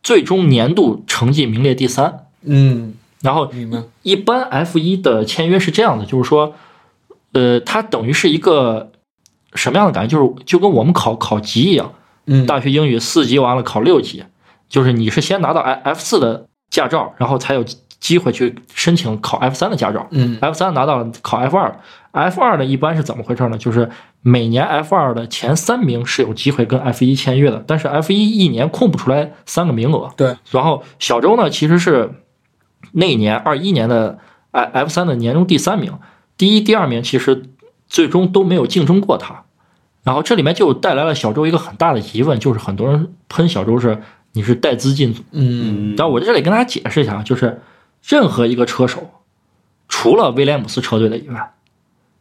[0.08, 2.28] 最终年度成绩名列第三。
[2.44, 3.52] 嗯，然后
[4.04, 6.56] 一般 F 一的签约是这样的，就是说，
[7.34, 8.94] 呃，它等于是一个
[9.54, 10.18] 什么样的感觉？
[10.18, 11.92] 就是就跟我们考考级一样，
[12.26, 14.24] 嗯，大学英语四级完了考六级，
[14.70, 17.66] 就是你是先拿到 F 四的驾照，然后才有
[18.00, 20.08] 机会去申请考 F 三的驾照。
[20.12, 21.78] 嗯 F 三拿到了，考 F 二
[22.18, 23.58] ，F 二呢一般是怎么回事呢？
[23.58, 23.90] 就是
[24.22, 30.12] 每年 F 二的前三名是有机会跟 F 一签约的，但是 F 一一年空不出来三个名额。
[30.18, 32.12] 对，然后小周呢，其实是
[32.92, 34.20] 那一年二一年的
[34.52, 35.94] F F 三的年终第三名，
[36.38, 37.44] 第一、第二名其实
[37.88, 39.44] 最终都没有竞争过他。
[40.04, 44.02] 然后这里面就带来了小周一个很大的疑问，就是很多人喷小周是
[44.32, 47.62] 你是带资进组，嗯但我在这里跟大家解释一下，就是
[48.04, 49.10] 任何一个车手，
[49.90, 51.52] 除了威廉姆斯车队的以外，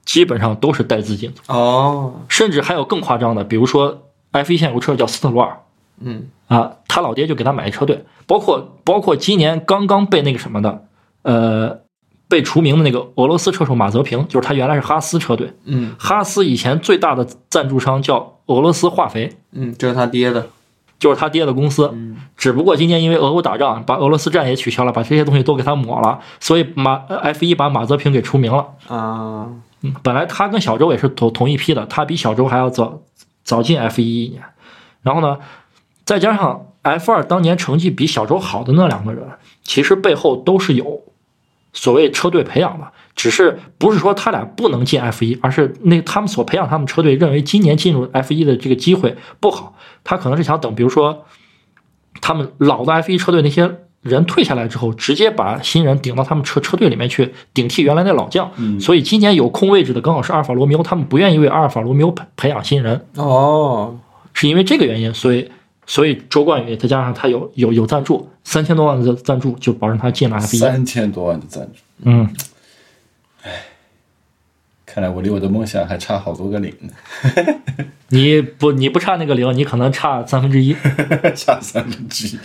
[0.07, 5.59] 基本上都是带资进组，哦，甚至还有更夸张的，比如说 F 一现有个车手叫斯特罗尔
[6.01, 6.29] 嗯。
[6.49, 10.85] 啊，他老爹就给他买一车队，包括包括今年刚刚被那个什么的，
[11.23, 11.81] 呃，
[12.29, 15.97] 被除名的那个俄罗斯车手马泽平，就是他原来是哈斯车队，嗯。
[15.99, 20.47] 哈斯以前最大的赞助商叫俄罗斯化肥，嗯，这是他爹的，
[21.01, 21.91] 就是他爹的公司。
[21.93, 22.17] 嗯。
[22.37, 28.59] 只不过今年因为俄乌打仗，把俄罗斯站也取消了，把这些东西都给他抹了，所以马 F 一把马泽平给除名了。
[28.87, 29.63] 啊，嗯，
[30.03, 33.03] 本来他跟小周也是同同一批的，他比小周还要早
[33.45, 34.43] 早进 F 一一年。
[35.03, 35.39] 然后呢，
[36.05, 39.29] 再加上 F 二当年成绩比小周好的那两个人，
[39.63, 41.05] 其实背后都是有
[41.73, 51.25] 所谓车队培养的，只是不是说他俩不能进 F 一，而是那他们所培养他们车队认为今年进入 F 一的这个机会不好，他可能是想等，比如说
[52.21, 58.51] 他们老的 F 一车队那些人退下来之后，直接把新人顶到他们车车队里面去顶替原来那老将。
[58.81, 63.99] 所以今年有空位置的刚好是阿尔法罗密欧，他们不愿意为阿尔法罗密欧培培养新人，哦，
[64.33, 65.51] 是因为这个原因，所以
[65.87, 70.59] 所以周冠宇再加上他有有有赞助，三千多万的赞助就保证他进了 F 一。
[70.59, 72.29] 三千多万的赞助，嗯，
[74.97, 76.91] 看来我离我的梦想还差好多个零呢，
[78.09, 80.75] 你不你不差那个零，你可能差三分之一。
[81.37, 82.39] 差三分之一。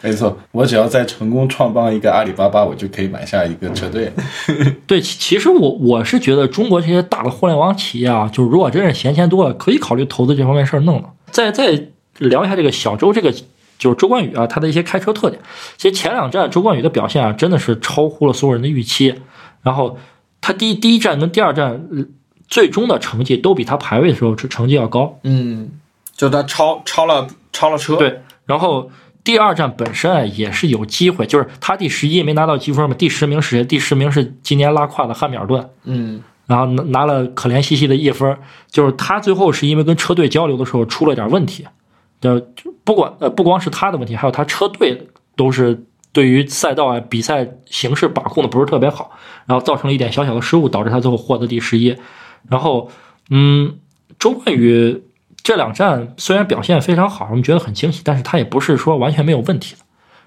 [0.00, 4.10] 没错，我只要再成功创办一个阿里巴巴，我就可以买下一个车队。
[4.88, 11.10] 对，其其实我我是觉得中国这些大的互联网企业啊，就是如果真是闲钱多了，可以考虑投资这方面事儿弄了。
[11.30, 11.88] 再再
[12.20, 13.30] 聊一下这个小周这个
[13.76, 15.38] 就是周冠宇啊，他的一些开车特点。
[15.76, 19.14] 其实前两站周冠宇的表现啊，真的是超乎了所有人的预期。
[19.62, 19.96] 然后
[20.42, 22.04] 他第一第一站跟第二站呃
[22.48, 25.18] 最终的成绩都比他排位的时候成绩要高。
[25.22, 25.70] 嗯，
[26.14, 28.90] 就他超超了超了车，，对，然后
[29.24, 33.64] 第二站本身啊也是有机会，就是他第十一没拿到积分嘛，第十名是谁？
[33.64, 35.70] 第十名是今年拉胯的汉密尔顿。
[35.84, 38.36] 嗯然后拿拿了可怜兮兮的一分，
[38.68, 41.64] 就是他最后是因为跟车队交流的时候出了点问题，
[42.20, 42.38] 就，
[42.84, 49.10] 不管呃不光是他的问题，还有他车队都是对于赛道啊比赛形式把控的不是特别好，
[49.46, 51.96] 然后造成了一点小小的失误，导致他最后获得第十一。
[52.48, 52.90] 然后，
[53.30, 53.78] 嗯，
[54.18, 55.02] 周冠宇
[55.42, 59.80] 这两站虽然表现非常好，我们觉得很惊喜，但是他也不是说完全没有问题的。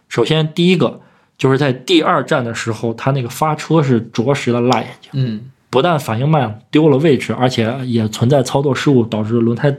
[0.09, 1.01] 首先第一个
[1.37, 5.11] 就是在第二站的时候，他那个发车是着实的辣眼睛。
[5.13, 9.75] 嗯不但反应慢，丢了位置，而且也存在操作失误，导致轮胎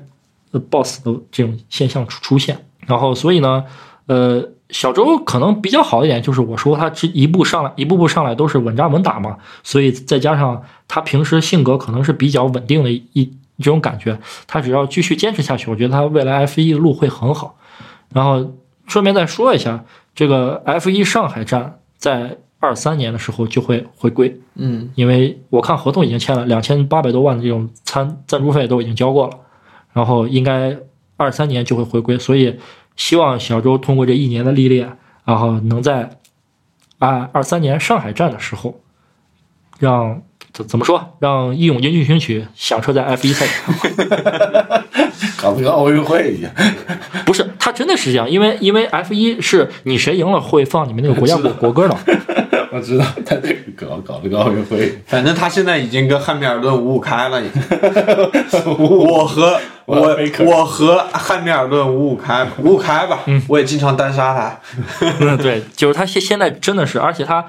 [0.50, 2.66] 呃爆死的这种现象出出现。
[2.86, 3.64] 然后，所以呢，
[4.04, 13.24] 呃，小周可能比较好一点，就是我说他这一步上来，一步步上来都是稳扎稳打嘛，所以再加上他平时性格可能是比较稳定的一一
[13.58, 17.56] 这种感觉，他只要继续坚持下去，我觉得他未来 F 一的路会很好。
[18.12, 18.54] 然后
[18.86, 24.40] 顺便再说一下，这个 F 一上海站在二三年的时候就会回归。
[24.56, 29.38] 嗯因为我看合同已经签了，两千八百多万的这种参赞助费都已经交过了，
[29.92, 30.76] 然后应该
[31.16, 32.58] 二三年就会回归，所以
[32.96, 36.18] 希望小周通过这一年的历练，然后能在
[36.98, 38.80] 啊二三年上海站的时候，
[39.78, 43.74] 让怎怎么说，让义勇军进行曲响彻在 F 一赛场。
[45.40, 46.50] 搞得跟奥运会一样。
[47.24, 51.96] 不是，他真的是这样，因为因为 F 一是你谁赢了会放你们那个国家国 国歌的。
[52.76, 57.62] 我知道他这个搞搞了个奥运会，反正他现在已经跟汉密尔顿五五开了，已经。
[58.76, 64.60] 我和我我和汉密尔顿五五开 五五开吧，我也经常单杀他。
[65.20, 67.42] 嗯， 对，就是他现现在真的是，而且他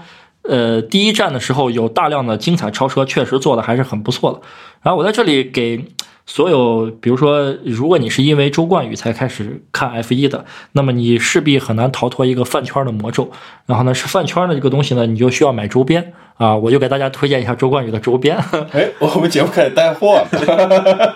[0.43, 4.39] 呃第一站的时候有大量的精彩超车，确实做的还是很不错的。
[4.81, 5.83] 然后我在这里给
[6.29, 13.31] 所有，比如说，如果你是因为周冠宇才开始看 F 一的，那么你势必很难逃脱一个饭圈的魔咒。
[13.65, 16.53] 然后呢，是饭圈的这个东西呢，你就需要买周边啊。
[16.53, 18.37] 我就给大家推荐一下周冠宇的周边。
[18.73, 21.15] 哎，我们节目开始带货了，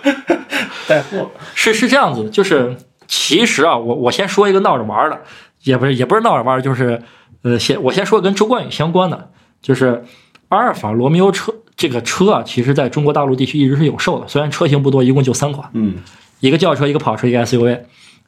[0.88, 1.30] 带货。
[1.54, 2.74] 是是这样子，就是
[3.06, 5.20] 其实啊，我我先说一个闹着玩的，
[5.64, 7.02] 也不是也不是闹着玩，就是
[7.42, 9.28] 呃，先我先说跟周冠宇相关的，
[9.60, 10.04] 就是
[10.48, 15.96] 阿尔法罗密欧车这个车啊，其实在中国大陆地区一直是有售的，虽然车型不多，一共就三款，嗯，
[16.38, 17.80] 一个轿车，一个跑车，一个 SUV。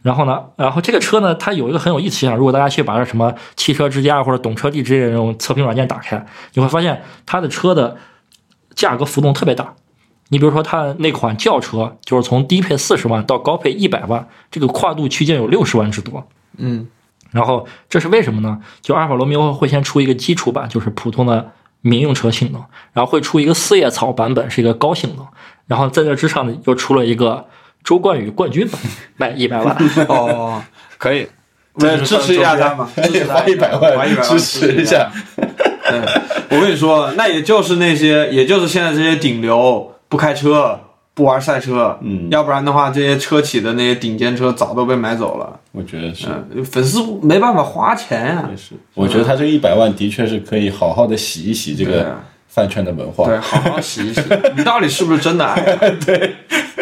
[0.03, 7.97] 然后呢，然后这个车呢，它有一个很有意思现象，如果大家去把这什么汽车之家或者懂车帝之类的这种测评软件打开，你会发现它的车的
[8.75, 9.73] 价格浮动特别大。
[10.31, 16.27] 你比如说，它那款轿车，就是从低配四十万到高配一百万，这个跨度区间有六十万之多。
[16.57, 16.89] 嗯
[17.31, 18.61] 然后这是为什么呢？
[18.81, 21.53] 就阿尔法罗密欧会先出一个基础版，就是普通的
[21.87, 25.27] 民用车性能，然后会出一个四叶草版本，是一个高性能，
[25.67, 27.45] 然后在这之上呢又出了一个
[27.85, 28.81] 周冠宇冠军版，
[29.19, 29.77] 卖一百万。
[30.09, 30.63] 哦，
[30.97, 31.29] 可以，
[31.75, 35.13] 那支持一下他嘛，花一百花一百万万支持一下。
[35.37, 40.81] 对，我跟你说，那也就是那些，也就是现在这些顶流不开车、
[41.15, 45.61] 不玩赛车，嗯要不然的话，这些车企的那些顶尖车早都被买走了。
[45.71, 48.73] 我觉得是，嗯，粉丝没办法花钱呀、也是。
[48.95, 52.17] 我觉得他这一百万的确是可以好好的洗一洗这个
[52.49, 53.27] 饭圈的文化。
[53.27, 54.21] 对，好好洗一洗。
[54.57, 55.87] 你到底是不是真的爱他？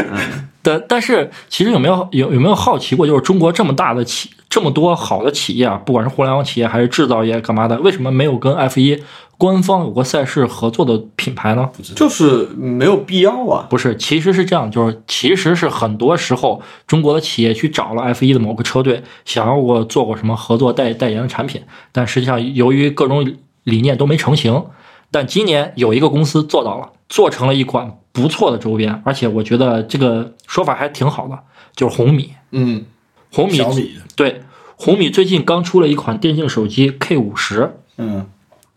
[0.62, 9.03] 但但是其实有没有有有没有好奇过，就是中国这么大的企这么多好的企业啊，不管是互联网企业还是制造业干嘛的，为什么没有跟 F 一
[9.38, 11.68] 官方有过赛事合作的品牌呢？
[11.96, 13.66] 就是没有必要啊。
[13.68, 23.27] 不是，其实是这样，就是其实是很多时候中国的企业去找了 F 一的某个车队，想要过做过什么合作代代言的产品，但实际上由于各种
[23.64, 24.64] 理念都没成型。
[25.11, 31.38] 但今年有一个公司做到了，做成了一款不错的周边，而且我觉得这个说法还挺好的，
[31.77, 32.33] 就是红米。
[32.52, 32.87] 嗯，
[33.31, 34.40] 红米小米对
[34.77, 38.27] 红米最近刚出了一款电竞手机 K 五十、嗯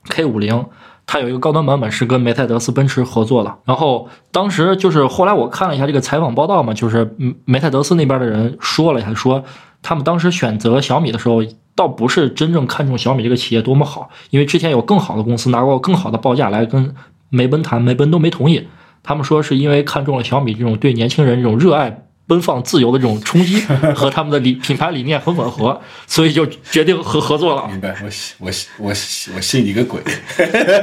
[0.09, 0.65] K 五零，
[1.07, 3.55] 它有一个高端版本是跟梅赛德斯奔驰合作的。
[3.63, 9.45] 然后当时就是后来我看了一下这个采访报道嘛，就是嗯梅赛德斯那边的人说了一下，说
[9.81, 11.41] 他们当时选择小米的时候，
[11.73, 16.93] 倒不是真正看重小米这个企业多么好，因为之前有更好的公司拿过更好的报价来跟
[17.29, 18.67] 梅奔谈，梅奔都没同意。
[19.03, 22.01] 他们说是因为看中了小米这种对年轻人这种热爱。
[22.27, 23.61] 奔放自由的这种冲击
[23.93, 27.67] 和他们的理品牌理念很吻合，所以就决定合合作了。
[27.67, 30.01] 明白，我信我信我信我信你个鬼！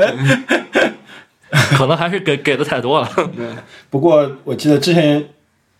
[1.76, 3.10] 可能还是给给的太多了。
[3.90, 5.30] 不过我记得之前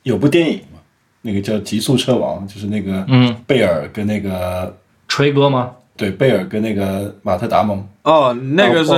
[0.03, 0.81] 有部电影嘛，
[1.21, 5.71] 那个叫《极速车王》，就是那个嗯，贝尔跟那个锤哥吗？
[6.03, 8.91] 对贝尔跟那个马特达蒙，哦，那个是、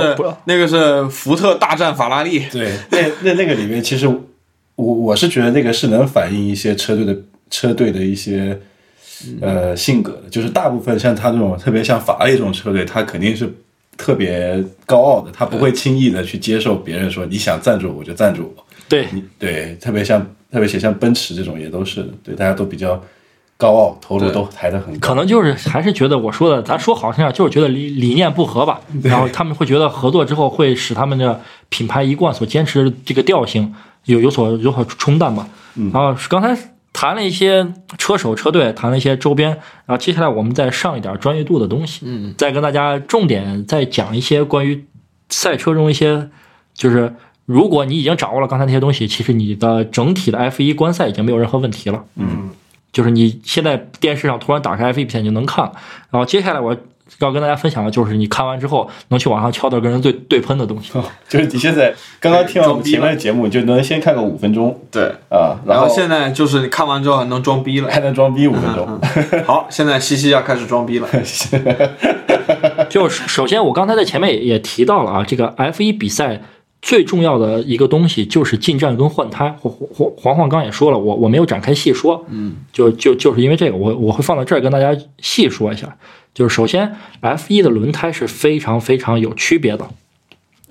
[0.45, 4.23] 那个是福特大战法拉利，对，那那那个里面其实我
[4.75, 7.15] 我是觉得那个是能反映一些车队的
[7.51, 8.59] 车队的一些
[9.39, 13.47] 呃性格的，就是大部分像他这种特别像法拉利这种车队，他肯定是
[13.95, 20.19] 特别高傲的，他不会轻易的去接受别人说你想赞助我就赞助我，对，你对，特别像
[20.51, 22.99] 特别写像奔驰这种也都是的，对，大家都比较
[23.57, 28.81] 高傲，头颅都抬得很高，可能就是还是觉得我说的，咱说好听点，就是觉得理理念不合吧。
[29.01, 33.73] 然后他们会觉得合作之后会使他们的品牌一贯所坚持的这个调性
[34.05, 35.47] 有有所有所冲淡吧。
[35.93, 36.57] 然后刚才
[36.91, 37.65] 谈了一些
[37.97, 39.49] 车手车队，谈了一些周边，
[39.85, 44.85] 然后接下来我们再上一点专业度的东西，嗯，再跟大家重点再讲一些关于
[45.29, 46.29] 赛车中一些，
[46.73, 47.13] 就是
[47.45, 52.03] 如果你已经掌握了刚才那些东西，其实你的整体的 F 一观赛已经没有任何问题了。
[52.15, 52.49] 嗯，
[52.95, 55.69] 就是你现在电视上突然打开 F 一比赛你就能看。
[56.09, 56.73] 然后接下来我
[57.19, 60.93] 要跟大家分享的就是你看完之后能去网上敲到跟人对对喷的东西。
[61.27, 65.03] 就是你现在刚刚听完我们前面的节目，你就能先看个五分钟对。
[65.29, 67.91] 啊，然后后现在就是你看完之后还能装逼了。
[67.91, 69.01] 还能装逼五分钟，
[69.45, 71.09] 好，现在西西要开始装逼了。
[72.89, 76.41] 就首先我刚才在前面也也提到了啊，这个 F 一比赛。
[76.85, 79.49] 最重要的一个东西就是进站跟换胎。
[79.59, 85.97] 黄黄黄黄刚也说了，我我没有展开细说，嗯，就就就是因为这个，我我会放到这儿跟大家细说一下。
[86.35, 89.89] 就是首先，F 一的轮胎是非常非常有区别的，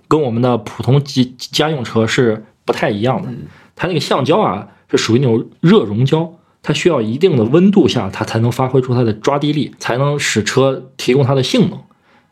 [0.06, 3.28] 跟我们的普通家家用车是不太一样的。
[3.74, 11.80] 它那个橡胶啊是属于那种热熔胶，它需要一定的温度下，它才能发挥出它的抓地力，才能使车提供它的性能。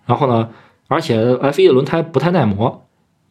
[0.07, 0.51] 然后呢，
[0.87, 2.82] 而且 F 一的轮胎不太耐磨，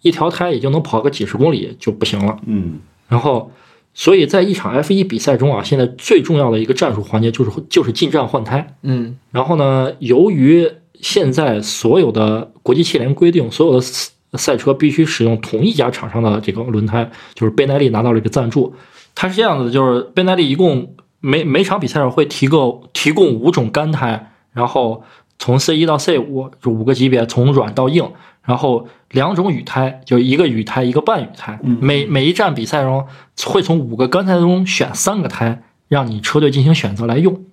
[0.02, 2.38] 一条胎也就能跑个几十公里就不行了。
[2.46, 3.52] 嗯然后，
[3.94, 8.76] 所以在一场 F 一比赛中啊，现在最重要的一个战术环节就是就是进站换胎。
[8.84, 10.70] 嗯然后呢，由于
[11.02, 18.74] 现在所有的国际汽联规定，所有的赛赛车必须使用同一家厂商的这个轮胎，就是贝耐力拿到了一个赞助。
[19.14, 25.04] 它是这样子的，就是贝耐力一共每每场比赛上会提供提供五种干胎，然后
[25.38, 28.10] 从 C 一到 C 五就五个级别，从软到硬，
[28.44, 31.60] 然后两种雨胎，就一个雨胎，一个半雨胎。
[31.64, 33.06] 每每一站比赛中
[33.46, 37.46] 会从五个干胎中选三个胎，让你车队进行选择来用。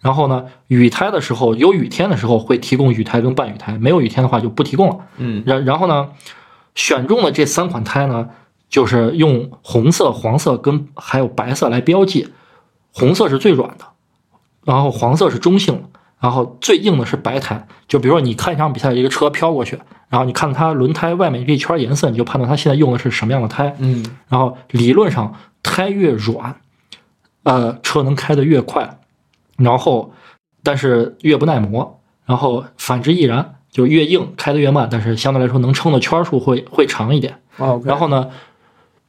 [0.00, 4.98] 然后呢，雨胎的时候有雨天的时候会提供雨胎跟半雨胎，没有雨天的话就不提供了。
[5.16, 6.10] 嗯然然后呢，
[6.74, 8.28] 选中的这三款胎呢，
[8.68, 12.28] 就是用红色、黄色跟还有白色来标记，
[12.92, 13.84] 红色是最软的，
[14.64, 15.88] 然后黄色是中性的，
[16.20, 17.66] 然后最硬的是白胎。
[17.88, 23.74] 就比如说你看一场比赛，一个车飘过去，然后你看它轮胎外面这一圈颜色，你就判断它现在用的是什么样的胎。
[23.78, 26.60] 嗯然后理论上胎越软，
[27.42, 28.98] 呃，车能开得越快，
[29.56, 30.12] 然后
[30.62, 37.40] 但是越不耐磨，然后反之亦然，就越硬开得越慢，但是相对来说能撑的圈数会会长一点。
[37.56, 38.30] 哦，然后呢，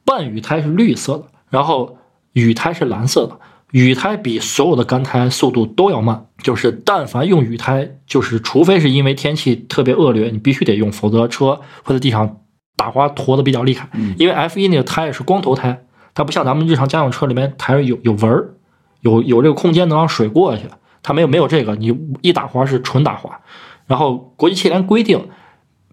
[0.04, 1.98] 半雨胎是绿色的，然后
[2.32, 3.38] 雨胎是蓝色的。
[3.70, 12.40] 雨胎比所有的干胎速度都要慢，就是但凡用雨胎，就是除非是因为天气特别恶劣，你必须得用，否则车会在地上
[12.76, 13.88] 打滑拖得比较厉害。
[14.16, 15.84] 因为 F 1那个胎是光头胎，
[16.14, 18.54] 它不像咱们日常家用车里面胎有有纹儿，
[19.00, 20.62] 有有这个空间能让水过去，
[21.02, 23.40] 它没有没有这个，你一打滑是纯打滑。
[23.86, 25.28] 然后国际汽联规定，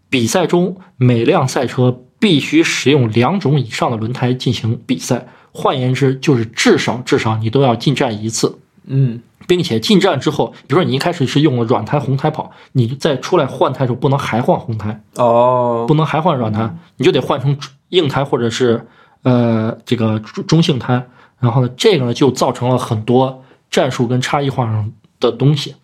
[0.10, 17.56] 比赛中每辆赛车必须使用两种以上的轮胎进行比赛，换言之，就是至少至少你都要进站一次，嗯并且进站之后，比如说你一开始是用了软胎、红胎跑，你再出来换胎的时候不能还换红胎，哦不能还换软胎，你就得换成
[17.90, 18.88] 硬胎或者是
[19.22, 21.08] 呃这个中中性胎。
[21.40, 25.76] 然后呢，这个呢就造成了很多战术跟差异化上的东西。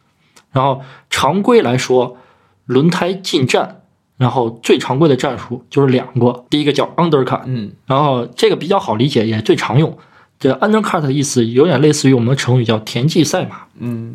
[0.52, 2.18] 然后常规来说，
[2.66, 3.82] 轮胎进站，
[4.18, 9.96] 然后最常规的战术就是两个，第一个叫 undercut，嗯然后这个比较好理解，也最常用。
[10.42, 14.14] 这 undercut 的意思有点类似于我们的成语叫田忌赛马，嗯。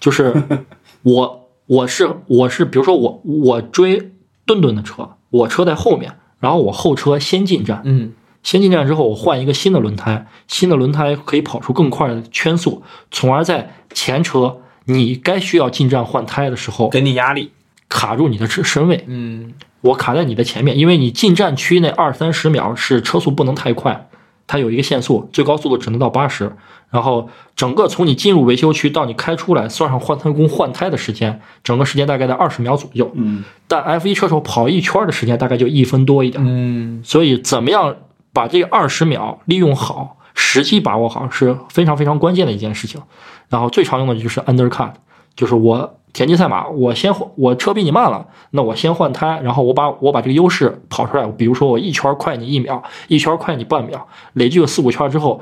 [0.00, 0.32] 就是
[1.02, 4.12] 我我是我是，比如说我我追
[4.46, 8.12] 顿顿的车，我车在后面，然后我后车先进站，嗯。
[8.44, 17.50] 先进站之后，我换一个新的轮胎，新的轮胎可以跑出更快的圈速，从而在前车你该需要进站换胎的时候，给你压力。
[17.88, 19.52] 卡住你的身身位，嗯。
[19.82, 24.08] 我卡在你的前面，因为你进站区那二三十秒是车速不能太快，
[24.46, 26.52] 它有一个限速，最高速度只能到八十。
[26.90, 27.26] 然后
[27.56, 33.10] 整个从你进入维修区到你开出来，算上换胎工换胎的时间，整个时间大概在二十秒左右。
[33.14, 36.44] 嗯，但 F 一车手跑一圈的时间大概就一分多一点。
[36.46, 37.96] 嗯所以怎么样
[38.34, 43.00] 把这二十秒利用好，时机把握好是非常非常关键的一件事情。
[43.48, 44.92] 然后最常用的就是 undercut，
[45.34, 55.40] 就是我田忌赛马，我先换我车比你慢了，那我先换胎，然后我把我把这个优势跑出来，比如说我一圈快你一秒，一圈快你半秒，累计有四五圈之后。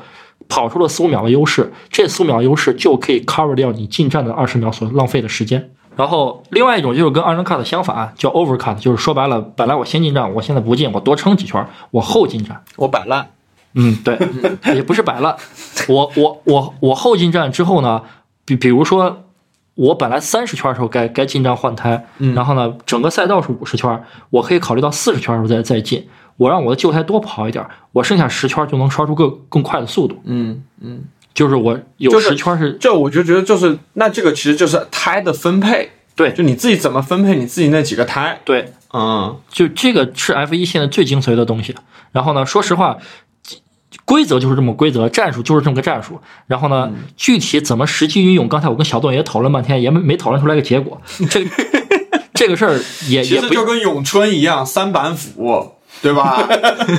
[0.49, 5.71] 跑出了四五秒的优势，这四五秒优势就可以 cover 掉你进站的二十秒所浪费的时间。
[5.95, 12.65] 然后另外一种就是跟 undercut 相反，叫 overcut，就是说白了，本来我先进站，我现在不进，我多撑几圈，我后进站。
[12.77, 13.31] 我摆烂。
[13.75, 14.19] 嗯，对，
[14.75, 15.37] 也不是摆烂。
[15.89, 18.03] 我我我我后进站之后呢，
[18.45, 19.25] 比比如说
[19.81, 22.05] 我本来三十圈的时候该该进站换胎，
[22.35, 26.07] 然后呢，整个赛道是五十圈，我可以考虑到四十圈的时候再再进，
[26.37, 30.21] 我让我的旧胎多跑一点，我剩下十圈就能刷出更更快的速度。
[30.27, 38.39] 嗯嗯，就是我有十圈是这我就觉得就是那这个其实就是胎的分配，对就你自己怎么分配你自己那几个胎。
[38.45, 41.75] 对，嗯就这个是 F 一现在最精髓的东西。
[42.13, 42.99] 然后呢，说实话，
[44.11, 46.21] 规则就是这么规则，战术就是这么个战术。
[46.49, 51.01] 然后呢，具体怎么实际运用，刚才我跟小段也讨论半天，也没没讨论出来个结果。
[51.31, 51.51] 这个
[52.35, 52.73] 这个事儿
[53.09, 56.45] 也其也不实就跟咏春一样，三板斧，对吧？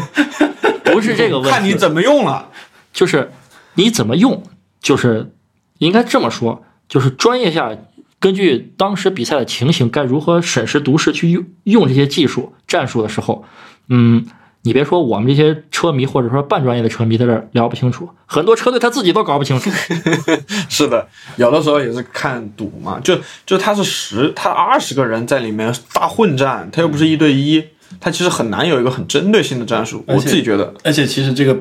[0.87, 2.47] 不是这个问题，看你怎么用了。
[2.93, 3.33] 就是
[3.73, 4.41] 你怎么用，
[4.81, 5.33] 就是
[5.79, 7.75] 应该这么说，就是专业下
[8.21, 13.43] 根据当时比赛的情形，该如何审时度势去用用这些技术战术的时候，
[13.89, 14.25] 嗯，
[14.63, 19.69] 你别说我们这些车迷或者说半专业的车迷在这儿聊不清楚，很多车队他自己都搞不清楚。
[20.69, 21.07] 是的，
[21.37, 27.63] 有的时候也是看赌嘛，就就他是十，他二十个人在里面大混战，他又不是一对一，
[27.99, 30.03] 他其实很难有一个很针对性的战术。
[30.07, 31.57] 我自己觉得，而且其实这个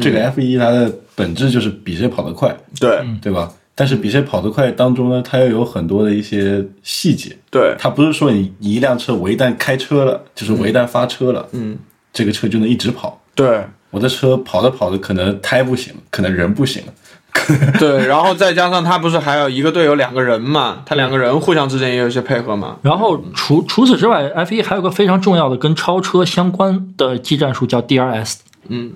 [0.00, 3.52] 这个 F 一它的本质就是比谁跑得快，对对吧？
[3.72, 11.78] 但是比谁跑得快当中呢，它又有很多的一些细节，对，它不是说你你一辆车我一旦开车了，就是我一旦发车了，嗯，
[12.12, 13.20] 这个车就能一直跑。
[13.34, 16.92] 对我的车跑着跑着，可能胎不行，可能人不行了。
[17.78, 22.76] 对，然后再加上他不是还有一个队友两个人嘛，他两个人互相之间也有一些配合嘛。
[22.82, 28.38] 然后除除此之外，F 1还有个非常重要的跟超车相关的技战术叫 DRS。
[28.68, 28.92] 嗯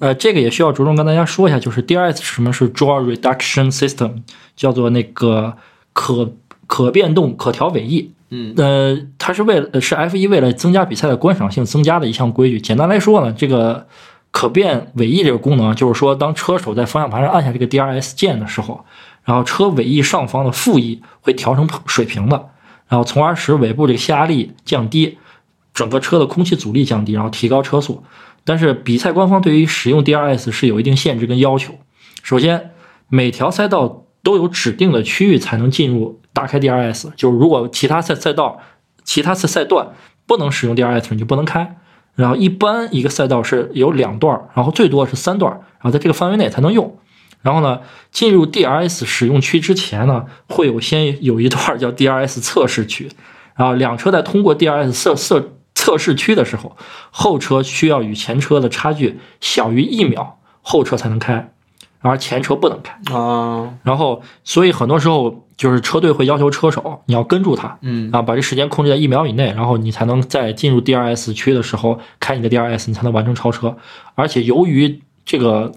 [0.00, 4.22] 呃，这个也需要着重跟大家说一下，就是 DRS 是什么是 Draw Reduction System，
[4.54, 5.54] 叫做那个
[5.92, 6.34] 可
[6.66, 8.12] 可变动可调尾翼。
[8.30, 12.60] 嗯，呃，它是为了是 F 1为了增加比赛的观赏性增加的一项规矩。
[12.60, 13.86] 简单来说呢，这个
[14.30, 18.84] 可变尾翼这个功能，就是说当车手在方向盘上按下这个 DRS 键的时候，
[19.24, 22.50] 然后车尾翼上方的副翼会调成水平的，
[22.88, 25.16] 然后从而使尾部这个下压力降低，
[25.72, 28.02] 整个车的空气阻力降低，然后提高车速。
[28.44, 31.74] 但是比赛官方对于使用 DRS 是有一定限制跟要求。
[32.22, 32.70] 首先，
[33.08, 38.60] 每条赛道都有指定的区域才能进入打开 DRS，就是如果其他赛赛道、
[39.02, 39.88] 其他赛赛段
[40.24, 41.76] 不能使用 DRS，你就不能开。
[42.14, 46.96] 然后一般一个赛道是有两段，然后最多是三段，然后在这个范围内才能用。
[47.42, 47.80] 然后呢，
[48.12, 53.10] 进入 DRS 使用区之前呢，会有先有一段叫 DRS 测试区，
[53.56, 56.76] 然后两车在通过 DRS 测测测试区的时候，
[57.10, 61.52] 后车需要与前车的差距小于一秒，后车才能开，
[62.00, 62.92] 而前车不能开。
[63.14, 73.76] 啊，然后，所以很多时候就是车队会要求车手你要跟住他，嗯啊，把这时间控制在一秒以内，然后你才能在进入 DRS 区的时候开你的 DRS，你才能完成超车。
[74.14, 75.72] 而且由于这个，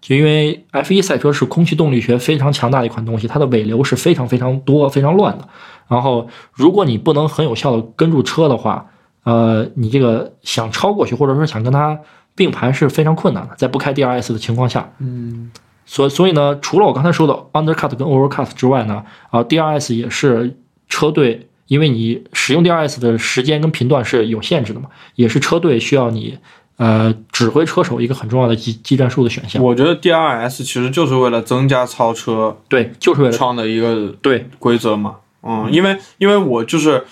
[0.00, 5.48] 就因为 F1 赛车是空气动力学非常强大的一款东西，它的尾流是非常非常多、非常乱的。
[5.88, 8.86] 然后，如果你不能很有效的跟住车的话，
[9.24, 11.98] 呃，你这个想超过去，或者说想跟它
[12.38, 14.90] 并排是非常困难的，在不开 DRS 的情况下。
[15.00, 15.50] 嗯
[15.84, 20.54] 所所以呢，除了我刚才说的 undercut 跟 overcut 之外呢，啊，DRS 也是
[20.86, 26.38] 车队，因为你使用 DRS 的时间跟频段是有限制的嘛，也是车队需要你
[26.76, 29.62] 呃指挥车手一个很重要的技技战术的选项。
[29.62, 35.16] 我觉得 DRS 其实就是为了增加超车对，就是为了创的一个对规则嘛。
[35.42, 37.04] 嗯，因为因为我就是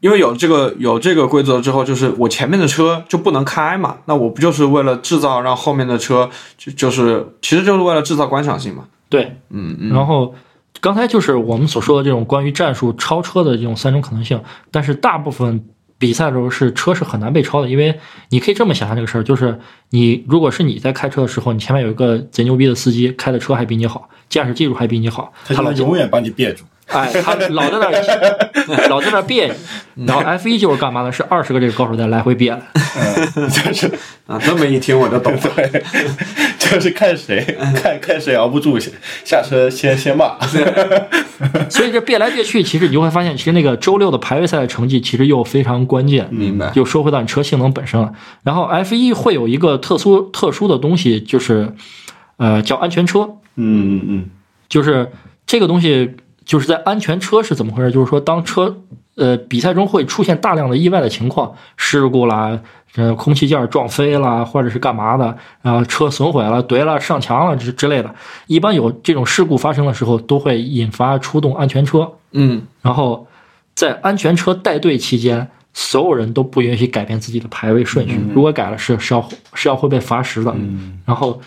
[0.00, 8.84] 因为有这个有这个规则之后，就是我前面的车就不能开嘛，那我不就是为了制造让后面的车就就是其实就是为了制造观赏性嘛。
[9.08, 10.34] 对，嗯嗯，然后
[10.80, 14.40] 刚才就是我们所说的这种关于战术超车的这种三种可能性，
[14.70, 15.64] 但是大部分
[15.98, 19.58] 比赛的时候是车是很难被超的，因为你可以这么想象这个事儿，就是
[19.90, 26.64] 你如果是你在开车的时候，你前面有一个贼牛逼的司机，开的车还比你好，驾驶技术还比你好，他能永远把你别住。
[26.88, 29.46] 哎，他老在那儿 老在那儿别
[29.94, 31.12] 扭，然后 F 一就是干嘛呢？
[31.12, 32.50] 是二十个这个高手在来回别
[33.34, 33.86] 就是
[34.26, 35.38] 啊，这么一听我就懂了。
[35.54, 35.82] 对，
[36.58, 38.90] 就是看谁看看谁熬不住，下
[39.24, 40.38] 下车先先骂。
[41.68, 46.26] 所以这别来别去，其实你就会发现，其实那个周六的排位赛的成绩其实又非常关键。
[46.30, 46.70] 明白。
[46.70, 48.12] 就说回到你车性能本身了。
[48.42, 51.74] 然后 F 一会有一个特殊特殊的东西，就是
[52.38, 53.20] 呃叫安全车，
[53.56, 54.30] 嗯嗯嗯，
[54.68, 55.12] 就是
[55.46, 56.16] 这个东西
[56.48, 57.92] 就是在安全车是怎么回事？
[57.92, 58.74] 就是说当车
[59.14, 62.58] 呃比赛中会出现大量的意外的情况，事故啦。
[62.96, 68.12] 呃，空气件撞飞啦，或者是干嘛的，然后车损毁了、怼了、上墙了之之类的。
[68.46, 72.10] 一般有这种事故发生的时候，都会引发出动安全车。
[72.32, 73.26] 嗯然后
[73.74, 80.50] 在安全车带队期间，所有人都不允许改变自己的排位顺序，如果改了是是要是要会被罚时的。
[80.56, 81.40] 嗯然后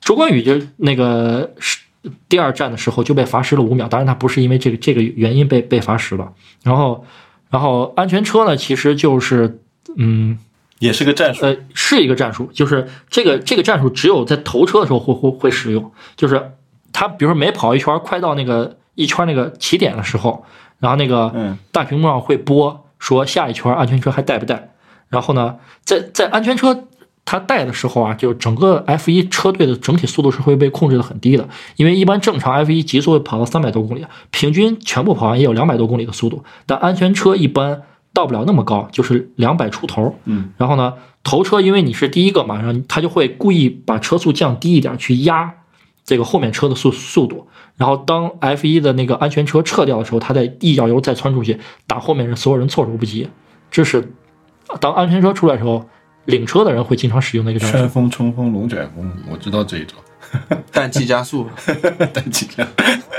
[0.00, 1.80] 周冠宇就那个是
[2.28, 6.32] 第二站的时候就被罚时了五秒，当然他不是因为这个这个原因被被罚时了。
[6.62, 7.04] 然后
[7.50, 9.60] 然后安全车呢，其实就是
[9.96, 10.38] 嗯
[10.78, 11.44] 也是个战术。
[11.46, 16.52] 呃是一个战术，就是这个这个战术只有在头车的时候会会会使用，就是
[16.92, 20.44] 他比如说每跑一圈，快到那个一圈那个起点的时候，
[20.78, 24.70] 然后那个嗯大屏幕上会播说下一圈安全车还带不带，
[25.08, 26.84] 然后呢，在在安全车
[27.24, 40.16] 它带的时候啊，就整个 F 一车队的整体速度是会被控制的很低的，因为一般正常 F 一极速会跑到三百多公里，平均全部跑完也有两百多公里的速度，但安全车一般到不了那么高，就是两百出头。
[40.24, 45.54] 嗯，然后呢，头车因为你是第一个嘛，然后他就会故意把车速降低一点，去压
[46.04, 47.46] 这个后面车的速速度。
[47.78, 53.28] 然后当 F 一的那个安全车撤掉的时候，他再一脚油再窜出去，打后面人所有人措手不及。
[53.70, 54.12] 这是
[54.80, 55.86] 当安全车出来的时候，
[56.26, 57.78] 领车的人会经常使用的一个战术。
[57.78, 59.94] 旋风冲锋龙卷风，我知道这一招。
[60.72, 61.46] 氮气加速。
[62.12, 62.70] 氮气加速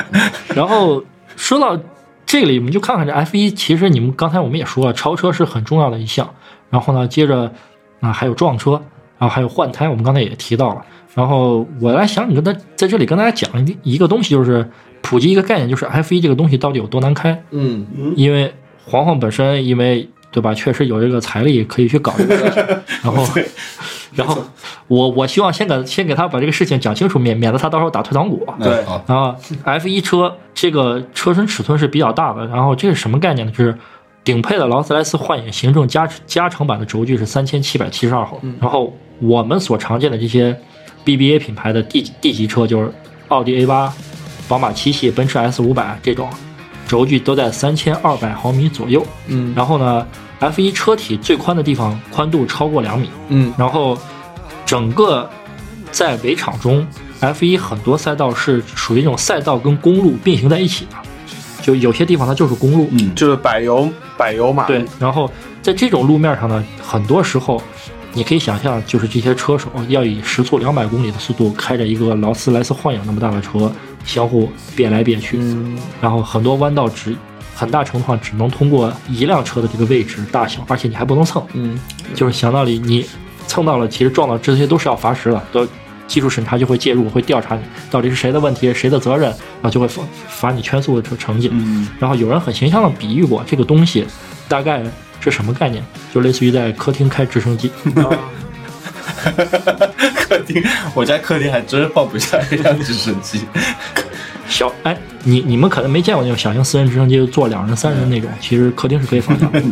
[0.55, 1.03] 然后
[1.35, 1.79] 说到
[2.25, 6.33] 这里，我们就看看这 F 一，其实你们刚才我们也说了，超车是很重要的一项。
[6.69, 7.53] 然后呢，接着
[7.99, 8.71] 啊还有撞车，
[9.19, 10.83] 然后还有换胎，我们刚才也提到了。
[11.13, 14.67] 然后我来想，你跟他在这里跟大家讲一一个东西，就是
[15.03, 17.43] 普及一个概念，就是 F 一这个东西到底有多难开。
[17.51, 17.85] 嗯
[18.15, 18.51] 因为
[18.85, 22.63] 黄黄本身因为对吧，确实有这个财力可以去搞这个事情，
[23.03, 23.27] 然后
[24.15, 24.43] 然后
[24.87, 28.45] 我我希望先给先给他把这个事情讲清楚，免免得他到时候打退堂鼓。
[28.59, 33.53] 对然后 F 一车这个车身尺寸是比较大的，然后这是什么概念呢？
[33.55, 33.77] 就是
[34.23, 40.57] 顶配的劳斯莱斯幻影行政加加长版的轴距是三千七百七十二毫，然后我们所常见的这些
[41.05, 42.91] BBA 品牌的 D D 级车，就是
[43.27, 43.93] 奥迪 A 八、
[44.47, 46.29] 宝马七系、奔驰 S 五百这种，
[46.87, 49.05] 轴距都在三千二百毫米左右。
[49.27, 50.07] 嗯然后呢
[50.43, 53.53] ，F 一车体最宽的地方宽度超过两米，嗯。
[53.57, 53.97] 然后
[54.65, 55.29] 整个
[55.91, 56.85] 在围场中
[57.21, 60.97] ，F 一很多赛道是属于那种赛道跟公路并行在一起的，
[61.61, 64.65] 就有些地方它就是公路，嗯，就是柏油柏油马。
[64.65, 65.31] 对，然后
[65.61, 67.61] 在这种路面上呢，很多时候
[68.11, 73.71] 你可以想象，就是这些车手要以时速两百公里的速度开着一个劳斯莱斯幻影那么大的车，
[74.03, 75.77] 相互变来变去，嗯。
[76.01, 77.15] 然后很多弯道只
[77.55, 81.79] 很大程度上只能通过一辆车的这个位置大小，而且你还不能蹭，嗯
[82.13, 83.05] 就是想道理，你
[83.47, 85.67] 蹭到了，其实撞到这些都是要罚时的，都
[86.07, 91.49] 技术审查就会介入，会调查你到底是谁的问题，谁的责任，然后就会罚罚你圈速的成成绩。
[91.51, 94.05] 嗯然后有人很形象的比喻过这个东西，
[94.47, 94.83] 大概
[95.19, 95.83] 是什么概念？
[96.13, 97.71] 就类似于在客厅开直升机，
[100.15, 100.61] 客厅，
[100.93, 103.41] 我家客厅还真放不下一辆直升机。
[104.53, 109.63] 小哎，你你们可能没见过那种小型私人直升机，坐两人、三人那种，其实客厅是可以放下的。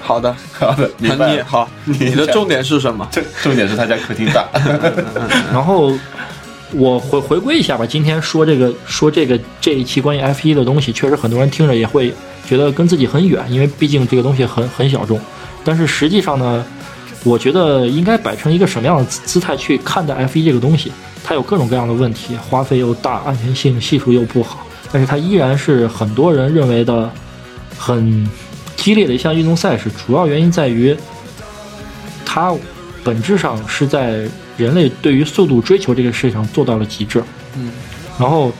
[0.00, 1.34] 好的，好的，明白了。
[1.34, 3.06] 你好，你你的重点是什么？
[3.12, 4.48] 这重点是他家客厅大。
[5.52, 5.92] 然后
[6.72, 12.14] 我回回归一下吧，今天说这个说这个这一期关于 F 一的东西，确实很多人听着也会
[12.46, 15.20] 觉得跟自己很远，因为毕竟这个东西很很小众。
[15.62, 16.64] 但是实际上呢，
[17.22, 20.90] 我觉得应该摆成一个什么样的姿态去看待 F 一这个东西？
[21.22, 27.10] 它有各种各样的问题，花费又大，安全性系数又不好，但是它依然是很多人认为的
[27.76, 28.28] 很
[28.74, 29.90] 激烈的一项运动赛事。
[30.06, 30.96] 主要原因在于
[32.24, 32.54] 它
[33.04, 37.22] 本质上是在人类对于速度追求这个事情上做到了极致。
[37.56, 37.70] 嗯，
[38.18, 38.50] 然后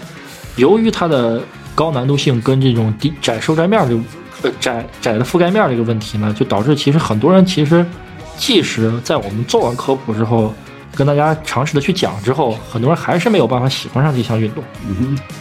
[0.56, 1.42] 由于它的
[1.74, 4.02] 高难度性跟这种低窄受摘面这个
[4.42, 7.84] 呃窄窄的覆盖面这个问题呢，就导致其实很多人其实
[8.40, 10.52] 即使在我们做完科普之后，
[10.96, 14.64] 跟大家尝试的去讲之后，很多人还是没有办法喜欢上这项运动，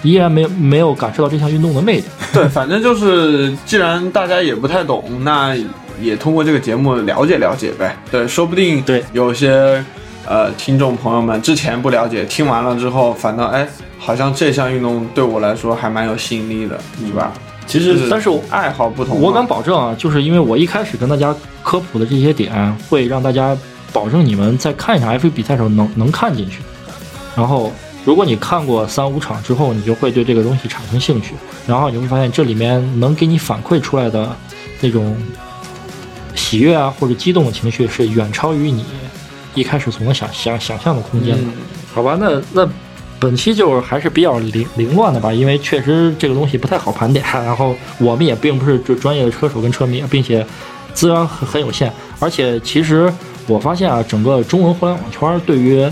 [0.03, 2.03] 依然没有没有感受到这项运动的魅力。
[2.33, 5.55] 对，反正就是，既然大家也不太懂，那
[6.01, 7.97] 也通过这个节目了解了解呗。
[8.11, 9.83] 对，说不定对有些
[10.27, 13.65] 呃听众朋友们之前不了解，听完了之后，反倒哎，
[13.97, 17.31] 好像这项运动对我来说还蛮有吸引力的，是吧？
[17.69, 23.55] 其实但是我爱好不同，我敢保证啊，就是因为我一开始跟大家科普的这些点，会让大家
[23.93, 26.61] 保证你们在看一场 F 1比赛的时候能能看进去。
[27.35, 27.71] 然后，
[28.03, 31.35] 如果你看过三五场之后，你就会对这个东西产生兴趣，
[31.67, 34.35] 然后你会发现这里面能给你反馈出来的
[34.81, 35.15] 那种
[36.33, 38.83] 喜悦啊或者激动的情绪，是远超于你
[39.53, 41.43] 一开始所能想想想象的空间的。
[41.43, 41.53] 嗯
[41.93, 42.69] 好吧，那那
[43.19, 50.45] 本期就是还是比较凌凌乱的吧，因为确实这个东西不太好盘点， 然后我们也并不是专专业的车手跟车迷，并且
[50.93, 53.11] 资源很很有限，而且其实
[53.47, 55.85] 我发现啊，整个中文互联网圈对于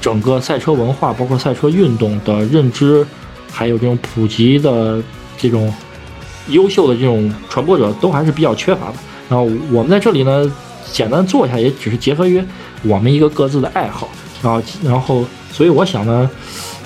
[0.00, 3.06] 整个赛车文化，包括赛车运动的认知，
[3.52, 5.02] 还有这种普及的
[5.36, 5.72] 这种
[6.48, 8.94] 优秀的这种传播者，都还是比较缺乏的。
[9.28, 10.50] 然后我们在这里呢，
[10.90, 12.42] 简单做一下，也只是结合于
[12.82, 14.08] 我们一个各自的爱好，
[14.42, 16.28] 然后然后，所以我想呢，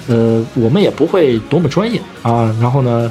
[0.07, 3.11] 呃，我们也不会多么专业啊，然后呢，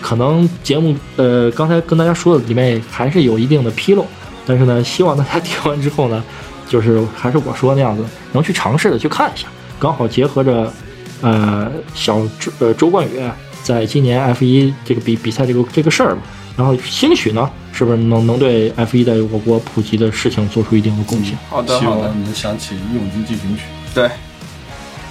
[0.00, 4.06] 可能节目呃刚才跟大家说的里面还是有一定的纰漏，
[4.46, 6.22] 但是呢，希望大家听完之后呢，
[6.68, 10.72] 就是还是我说那样子，能去尝试的去看一下，刚好结合着
[11.20, 13.20] 呃小周呃周冠宇
[13.64, 16.22] 在今年 F 一这个比比赛这个这个事儿吧，
[16.56, 21.36] 然后兴许呢，是不是能能对 F 一在我国普及的事情做出一定的贡献？
[21.50, 23.62] 好的好的，希望能想起《义勇军进行曲》。
[23.94, 24.08] 对，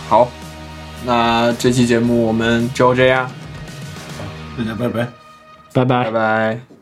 [0.10, 0.28] 好，
[1.08, 3.32] 那这期节目我们就这样，
[4.58, 5.08] 大家拜拜。
[5.74, 6.12] 拜拜拜。
[6.12, 6.77] 拜。